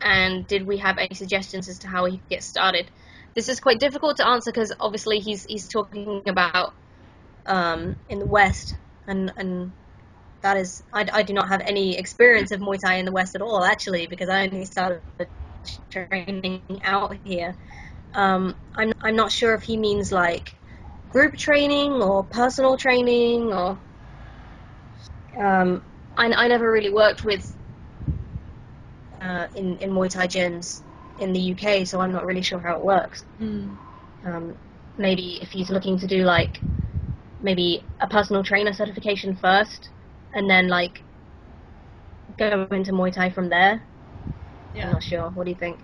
[0.00, 2.90] And did we have any suggestions as to how he could get started?
[3.34, 6.74] This is quite difficult to answer because obviously he's he's talking about
[7.46, 8.74] um, in the West,
[9.06, 9.72] and and
[10.42, 13.34] that is I, I do not have any experience of Muay Thai in the West
[13.34, 15.02] at all actually because I only started
[15.90, 17.56] training out here.
[18.14, 20.52] Um, I'm I'm not sure if he means like
[21.08, 23.78] group training or personal training or
[25.38, 25.82] um,
[26.16, 27.54] I, I never really worked with
[29.20, 30.82] uh, in in Muay Thai gyms
[31.18, 33.24] in the UK, so I'm not really sure how it works.
[33.40, 33.78] Mm.
[34.24, 34.54] Um,
[34.96, 36.60] maybe if he's looking to do like
[37.46, 39.90] maybe a personal trainer certification first,
[40.34, 41.06] and then like
[42.38, 43.88] go into Muay Thai from there.
[44.74, 44.84] Yeah.
[44.86, 45.30] I'm not sure.
[45.30, 45.80] What do you think?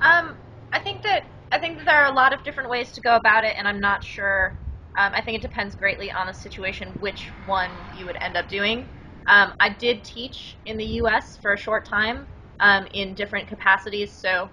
[0.00, 0.36] Um,
[0.72, 3.16] I think that I think that there are a lot of different ways to go
[3.16, 4.56] about it, and I'm not sure.
[4.98, 8.48] Um, I think it depends greatly on the situation which one you would end up
[8.48, 8.88] doing.
[9.28, 11.38] Um, I did teach in the U.S.
[11.42, 12.28] for a short time
[12.60, 14.50] um, in different capacities, so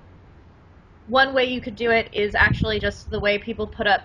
[1.05, 4.01] one way you could do it is actually just the way people put up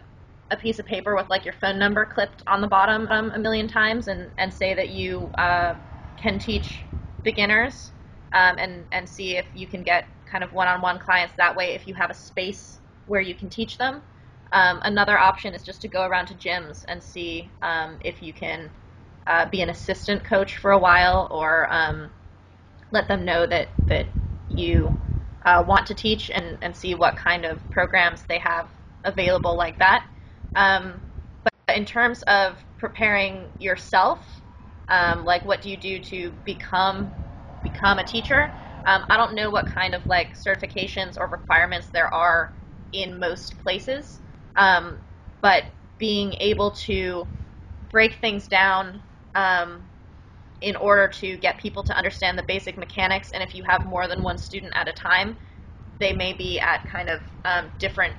[0.51, 3.39] a piece of paper with like your phone number clipped on the bottom um, a
[3.39, 5.75] million times and, and say that you uh,
[6.17, 6.85] can teach
[7.23, 7.93] beginners
[8.33, 11.87] um, and, and see if you can get kind of one-on-one clients that way if
[11.87, 14.03] you have a space where you can teach them.
[14.53, 18.33] Um, another option is just to go around to gyms and see um, if you
[18.33, 18.71] can
[19.27, 22.11] uh, be an assistant coach for a while or um,
[22.91, 24.07] let them know that, that
[24.49, 24.93] you
[25.45, 28.69] uh, want to teach and, and see what kind of programs they have
[29.05, 30.05] available like that.
[30.55, 31.03] Um,
[31.45, 34.43] but in terms of preparing yourself,
[34.89, 37.15] um, like what do you do to become
[37.63, 38.53] become a teacher?
[38.87, 42.53] Um, I don't know what kind of like certifications or requirements there are
[42.93, 44.21] in most places,
[44.57, 44.99] um,
[45.43, 45.65] but
[45.99, 47.29] being able to
[47.91, 49.03] break things down
[49.35, 49.89] um,
[50.63, 54.09] in order to get people to understand the basic mechanics, and if you have more
[54.09, 55.37] than one student at a time,
[56.01, 58.15] they may be at kind of um, different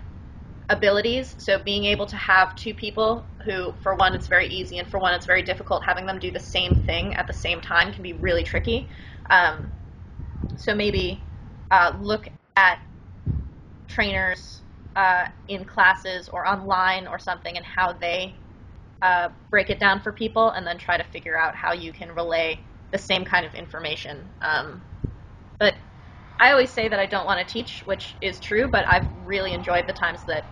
[0.71, 1.35] abilities.
[1.37, 4.99] So being able to have two people who, for one, it's very easy, and for
[4.99, 8.01] one, it's very difficult, having them do the same thing at the same time can
[8.01, 8.89] be really tricky.
[9.29, 9.71] Um,
[10.55, 11.21] so maybe
[11.69, 12.79] uh, look at
[13.87, 14.61] trainers
[14.95, 18.35] uh, in classes or online or something and how they
[19.01, 22.15] uh, break it down for people, and then try to figure out how you can
[22.15, 22.59] relay
[22.91, 24.29] the same kind of information.
[24.41, 24.81] Um,
[25.59, 25.75] but
[26.39, 29.53] I always say that I don't want to teach, which is true, but I've really
[29.53, 30.45] enjoyed the times that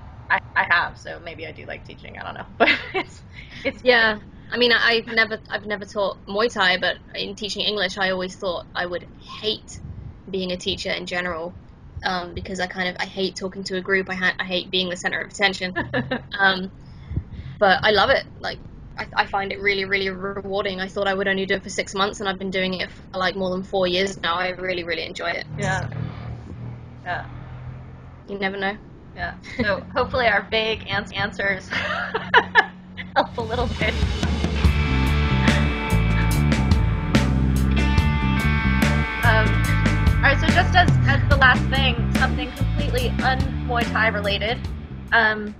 [0.97, 2.17] So maybe I do like teaching.
[2.17, 3.23] I don't know, but it's
[3.63, 4.19] it's Yeah,
[4.51, 8.35] I mean, I've never I've never taught Muay Thai, but in teaching English, I always
[8.35, 9.07] thought I would
[9.41, 9.79] hate
[10.29, 11.57] being a teacher in general,
[12.03, 14.09] um, because I kind of I hate talking to a group.
[14.09, 15.75] I ha- I hate being the center of attention.
[16.39, 16.71] um,
[17.59, 18.25] but I love it.
[18.39, 18.61] Like
[18.97, 20.81] I, I find it really really rewarding.
[20.81, 22.91] I thought I would only do it for six months, and I've been doing it
[22.91, 24.35] for like more than four years now.
[24.37, 25.45] I really really enjoy it.
[25.57, 25.89] yeah,
[27.05, 27.25] yeah,
[28.27, 28.77] You never know.
[29.19, 29.35] Yeah.
[29.61, 31.67] So hopefully our vague ans- answers
[33.15, 33.93] help a little bit.
[39.25, 39.47] Um,
[40.15, 44.57] all right, so just as, as the last thing, something completely un Muay Thai related,
[45.11, 45.53] um,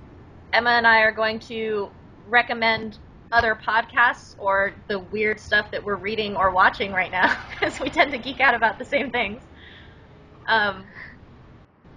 [0.54, 1.90] Emma and I are going to
[2.28, 2.98] recommend
[3.30, 7.90] other podcasts or the weird stuff that we're reading or watching right now because we
[7.90, 9.42] tend to geek out about the same things.
[10.46, 10.86] Um,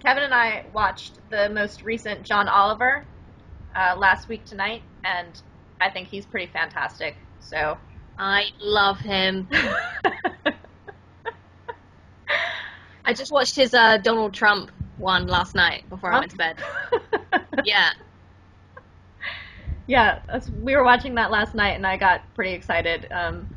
[0.04, 3.06] Kevin and I watched the most recent John Oliver
[3.74, 5.40] uh, last week tonight, and
[5.80, 7.16] I think he's pretty fantastic.
[7.40, 7.78] So
[8.18, 9.48] I love him.
[13.06, 16.58] I just watched his uh, Donald Trump one last night before I went to bed.
[17.64, 17.88] Yeah.
[19.86, 20.18] yeah,
[20.52, 23.06] we were watching that last night, and I got pretty excited.
[23.10, 23.48] Um,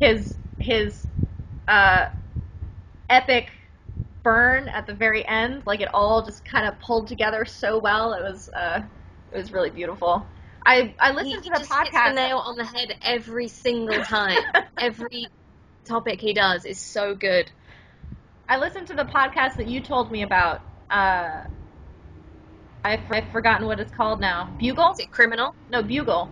[0.00, 1.06] his his
[1.66, 2.06] uh,
[3.08, 3.48] epic
[4.22, 8.12] burn at the very end, like it all just kind of pulled together so well.
[8.14, 8.82] It was uh,
[9.32, 10.26] it was really beautiful.
[10.66, 12.14] I I listened he to the just hits the podcast.
[12.14, 14.38] nail on the head every single time.
[14.78, 15.26] every
[15.84, 17.50] topic he does is so good.
[18.48, 20.62] I listened to the podcast that you told me about.
[20.90, 21.44] Uh,
[22.84, 24.54] I've, I've forgotten what it's called now.
[24.58, 24.92] Bugle?
[24.92, 25.54] Is it criminal?
[25.70, 26.30] No, Bugle.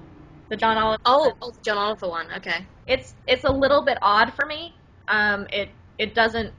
[0.48, 0.98] The John Oliver.
[1.04, 2.28] Oh, oh, the John Oliver one.
[2.38, 2.66] Okay.
[2.86, 4.74] it's it's a little bit odd for me.
[5.08, 6.52] Um, it it doesn't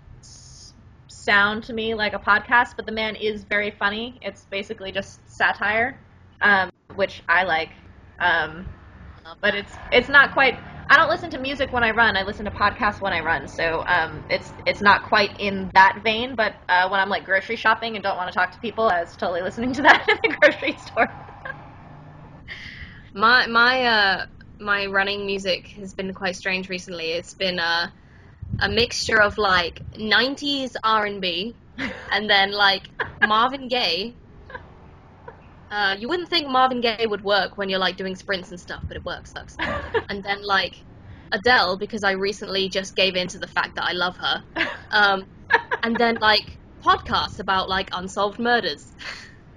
[1.08, 4.20] sound to me like a podcast, but the man is very funny.
[4.22, 6.00] It's basically just satire,
[6.42, 7.72] um, which I like.
[8.20, 8.68] Um,
[9.42, 10.60] but it's it's not quite.
[10.90, 12.16] I don't listen to music when I run.
[12.16, 13.48] I listen to podcasts when I run.
[13.48, 16.36] So um, it's it's not quite in that vein.
[16.36, 19.02] But uh, when I'm like grocery shopping and don't want to talk to people, I
[19.02, 21.08] was totally listening to that in the grocery store.
[23.14, 24.26] My my uh
[24.60, 27.12] my running music has been quite strange recently.
[27.12, 27.90] It's been uh,
[28.60, 31.56] a mixture of like 90s R&B
[32.12, 32.90] and then like
[33.22, 34.16] Marvin Gaye
[35.70, 38.84] uh, you wouldn't think Marvin Gaye would work when you're like doing sprints and stuff,
[38.88, 39.32] but it works.
[39.32, 39.56] Sucks.
[40.10, 40.76] and then like
[41.32, 44.44] Adele, because I recently just gave in to the fact that I love her.
[44.92, 45.28] Um,
[45.84, 48.94] and then like podcasts about like unsolved murders.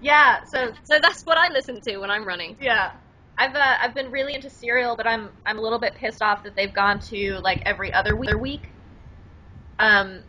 [0.01, 2.57] yeah, so So that's what I listen to when I'm running.
[2.61, 2.91] yeah.
[3.39, 6.43] I've uh, I've been really into Serial, but I'm I'm a little bit pissed off
[6.43, 8.70] that they've gone to like every other week.
[9.81, 10.23] Um,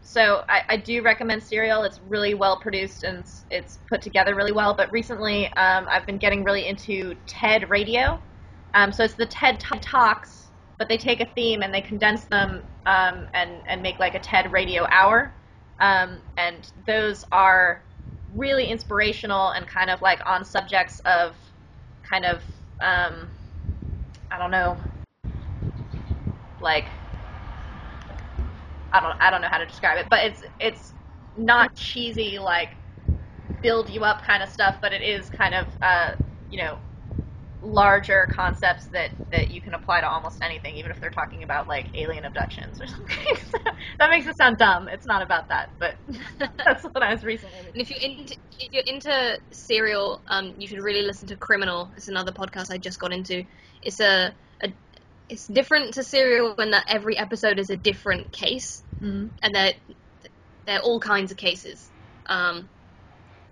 [0.00, 1.82] so I, I do recommend Serial.
[1.84, 4.74] It's really well produced and it's, it's put together really well.
[4.74, 8.20] But recently, um, I've been getting really into TED Radio.
[8.74, 12.62] Um, so it's the TED Talks, but they take a theme and they condense them
[12.86, 15.34] um, and and make like a TED Radio hour.
[15.80, 17.84] Um, and those are
[18.34, 21.36] really inspirational and kind of like on subjects of
[22.08, 22.42] kind of
[22.80, 23.30] um,
[24.30, 24.78] I don't know,
[26.60, 26.86] like
[28.92, 30.94] I don't I don't know how to describe it, but it's it's
[31.36, 32.70] not cheesy like
[33.62, 36.12] build you up kind of stuff, but it is kind of uh,
[36.48, 36.78] you know
[37.62, 41.68] larger concepts that that you can apply to almost anything, even if they're talking about
[41.68, 43.16] like alien abductions or something.
[43.98, 44.88] that makes it sound dumb.
[44.88, 45.96] It's not about that, but
[46.58, 47.58] that's what I was recently.
[47.72, 51.92] And if you're into if you're into serial, um, you should really listen to Criminal.
[51.96, 53.44] It's another podcast I just got into.
[53.82, 54.72] It's a, a
[55.32, 59.28] it's different to serial in that every episode is a different case, Mm-hmm.
[59.42, 59.74] and they're
[60.66, 61.90] they're all kinds of cases.
[62.26, 62.70] Um,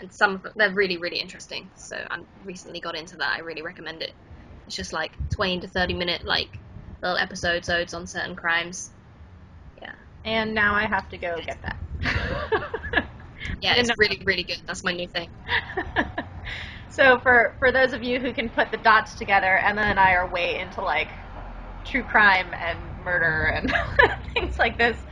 [0.00, 1.72] and some of them, they're really really interesting.
[1.76, 3.34] So I recently got into that.
[3.36, 4.12] I really recommend it.
[4.66, 6.50] It's just like 20 to 30 minute like
[7.02, 8.92] little episodes odes on certain crimes.
[9.80, 9.94] Yeah,
[10.24, 11.78] And now I have to go get that.
[13.62, 14.58] yeah, it's really really good.
[14.66, 15.30] That's my new thing.
[16.90, 20.12] so for for those of you who can put the dots together, Emma and I
[20.14, 21.12] are way into like
[21.84, 23.72] true crime and murder and
[24.34, 25.04] things like this,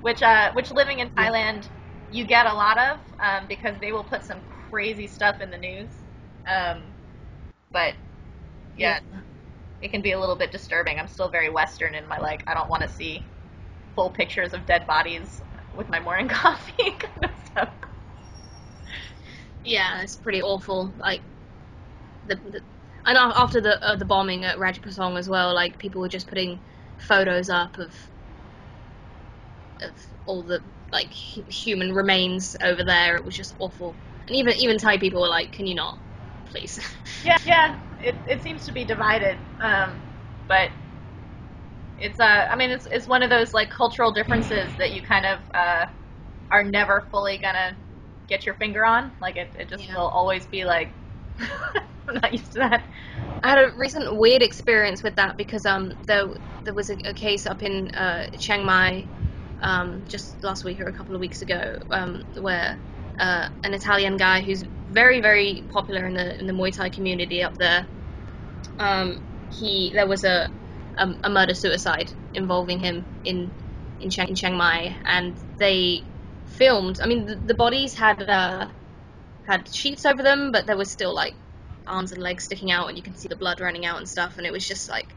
[0.00, 1.70] which uh, which living in Thailand
[2.08, 5.58] you get a lot of um, because they will put some crazy stuff in the
[5.58, 5.90] news.
[6.46, 6.94] Um,
[7.72, 7.94] but
[8.76, 8.98] yeah,
[9.80, 10.98] it can be a little bit disturbing.
[10.98, 13.28] I'm still very Western in my like I don't want to see
[13.94, 15.42] full pictures of dead bodies
[15.72, 17.70] with my morning coffee kind of stuff.
[19.62, 20.94] Yeah, it's pretty awful.
[20.98, 21.22] Like
[22.24, 22.60] the, the
[23.10, 26.60] and after the uh, the bombing at Ratchaprasong as well, like people were just putting
[26.96, 27.94] photos up of
[29.80, 29.92] of
[30.26, 30.60] all the
[30.92, 33.16] like human remains over there.
[33.16, 33.96] It was just awful.
[34.28, 35.98] And even even Thai people were like, "Can you not,
[36.46, 36.78] please?"
[37.22, 37.76] Yeah, yeah.
[38.02, 40.02] It it seems to be divided, um,
[40.48, 40.70] but
[41.98, 45.26] it's uh, I mean, it's it's one of those like cultural differences that you kind
[45.26, 45.86] of uh,
[46.50, 47.76] are never fully gonna
[48.28, 49.12] get your finger on.
[49.20, 49.96] Like it, it just Yeah.
[49.96, 50.94] will always be like,
[52.08, 52.84] I'm not used to that.
[53.42, 56.26] I had a recent weird experience with that because um there
[56.64, 59.08] there was a, a case up in uh, Chiang Mai
[59.62, 62.80] um, just last week or a couple of weeks ago um, where
[63.18, 67.42] uh, an Italian guy who's very very popular in the in the Muay Thai community
[67.42, 67.88] up there
[68.78, 70.50] um, he there was a
[70.98, 73.52] a, a murder suicide involving him in
[74.00, 76.04] in Chiang, in Chiang Mai and they
[76.46, 78.68] filmed I mean the, the bodies had uh,
[79.46, 81.36] had sheets over them but there was still like
[81.86, 84.38] arms and legs sticking out and you can see the blood running out and stuff
[84.38, 85.16] and it was just like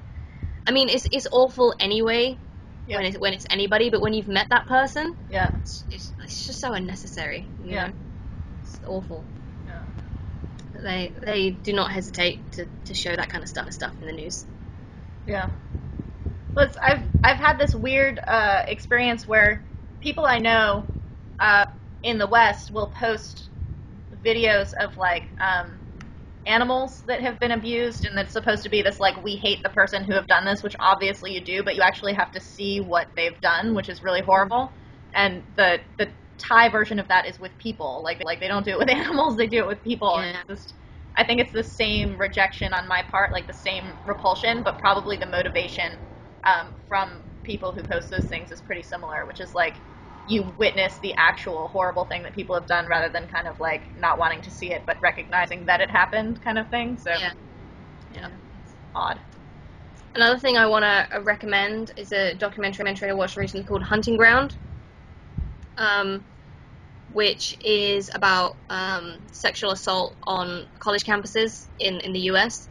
[0.68, 2.40] I mean it's it's awful anyway
[2.86, 2.98] Yeah.
[2.98, 5.52] when it, when it's anybody but when you've met that person Yeah.
[5.62, 7.88] it's, it's, it's just so unnecessary you Yeah.
[7.88, 7.94] know
[8.62, 9.28] it's awful
[9.68, 9.84] Yeah.
[10.84, 14.14] they they do not hesitate to, to show that kind of stuff stuff in the
[14.14, 14.46] news
[15.26, 15.50] Yeah.
[16.56, 19.66] Well, it's, I've I've had this weird uh, experience where
[20.02, 20.88] people I know
[21.40, 21.66] uh,
[22.04, 23.50] in the West will post
[24.24, 25.83] videos of like um,
[26.46, 29.70] animals that have been abused, and that's supposed to be this like we hate the
[29.70, 32.80] person who have done this, which obviously you do, but you actually have to see
[32.82, 34.74] what they've done, which is really horrible.
[35.16, 38.72] And the the Thai version of that is with people, like like they don't do
[38.72, 40.18] it with animals, they do it with people.
[40.18, 40.42] and Yeah.
[40.48, 40.76] it's just
[41.18, 45.18] I think it's the same rejection on my part, like the same repulsion, but probably
[45.18, 46.00] the motivation
[46.46, 49.82] um, from people who post those things is pretty similar, which is like
[50.26, 53.84] you witness the actual horrible thing that people have done rather than kind of like
[53.98, 56.98] not wanting to see it, but recognizing that it happened, kind of thing.
[56.98, 57.34] So yeah
[58.14, 58.30] yeah,
[58.62, 59.20] it's odd.
[60.16, 64.56] Another thing I want to recommend is a documentary I watched recently called Hunting Ground,
[65.78, 66.24] um,
[67.12, 72.70] which is about um, sexual assault on college campuses in, in the US.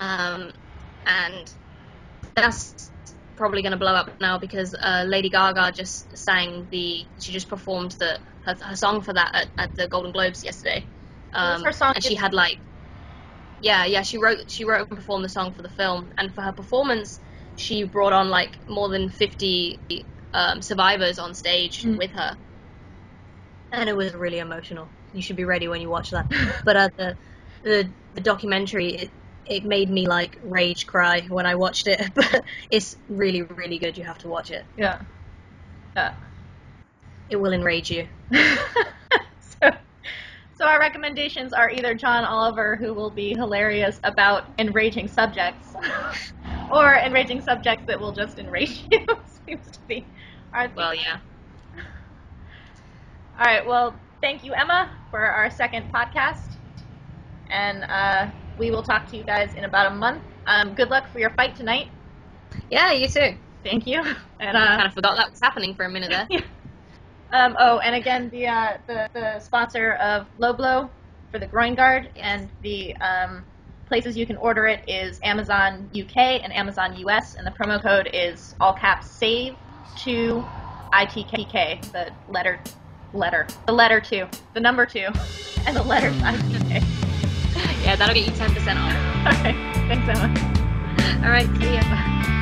[0.00, 0.52] Um,
[1.06, 1.50] and
[2.36, 2.91] that's
[3.42, 7.48] probably going to blow up now because uh, Lady Gaga just sang the, she just
[7.48, 10.86] performed the her, her song for that at, at the Golden Globes yesterday.
[11.34, 11.92] Um, her song?
[11.96, 12.58] and she had like
[13.60, 16.42] yeah, yeah, she wrote she wrote and performed the song for the film, and for
[16.42, 17.20] her performance,
[17.56, 19.80] she brought on like more than fifty
[20.32, 21.98] um, survivors on stage Mm.
[21.98, 22.36] with her,
[23.72, 24.90] and it was really emotional.
[25.12, 26.26] You should be ready when you watch that.
[26.64, 27.16] but uh, the
[27.62, 29.12] the the documentary it,
[29.46, 33.96] it made me like rage cry when I watched it, but it's really really good.
[33.96, 34.64] You have to watch it.
[34.76, 35.00] Yeah.
[35.96, 36.12] Yeah.
[37.28, 38.06] It will enrage you.
[38.32, 39.70] so,
[40.54, 45.74] so our recommendations are either John Oliver, who will be hilarious about enraging subjects,
[46.70, 49.06] or enraging subjects that will just enrage you.
[49.46, 50.06] Seems to be
[50.52, 50.76] our theme.
[50.76, 51.20] Well, yeah.
[53.38, 53.66] All right.
[53.66, 56.56] Well, thank you, Emma, for our second podcast,
[57.48, 60.22] and uh, we will talk to you guys in about a month.
[60.46, 61.88] Um, good luck for your fight tonight.
[62.70, 63.34] Yeah, you too.
[63.62, 64.02] Thank you.
[64.40, 66.40] And I kind uh, of forgot that was happening for a minute there.
[67.32, 70.90] um, oh, and again, the, uh, the the sponsor of Lobloo
[71.30, 73.44] for the groin guard, and the um,
[73.86, 78.10] places you can order it is Amazon UK and Amazon US, and the promo code
[78.12, 79.54] is all caps save
[79.98, 80.44] to
[80.92, 82.60] ITKK, the letter
[83.14, 85.08] letter the letter two, the number two,
[85.66, 87.11] and the letters ITK.
[87.82, 88.92] Yeah, that'll get you ten percent off.
[89.26, 89.56] All right,
[89.88, 90.28] thanks, Emma.
[91.24, 92.41] All right, see ya.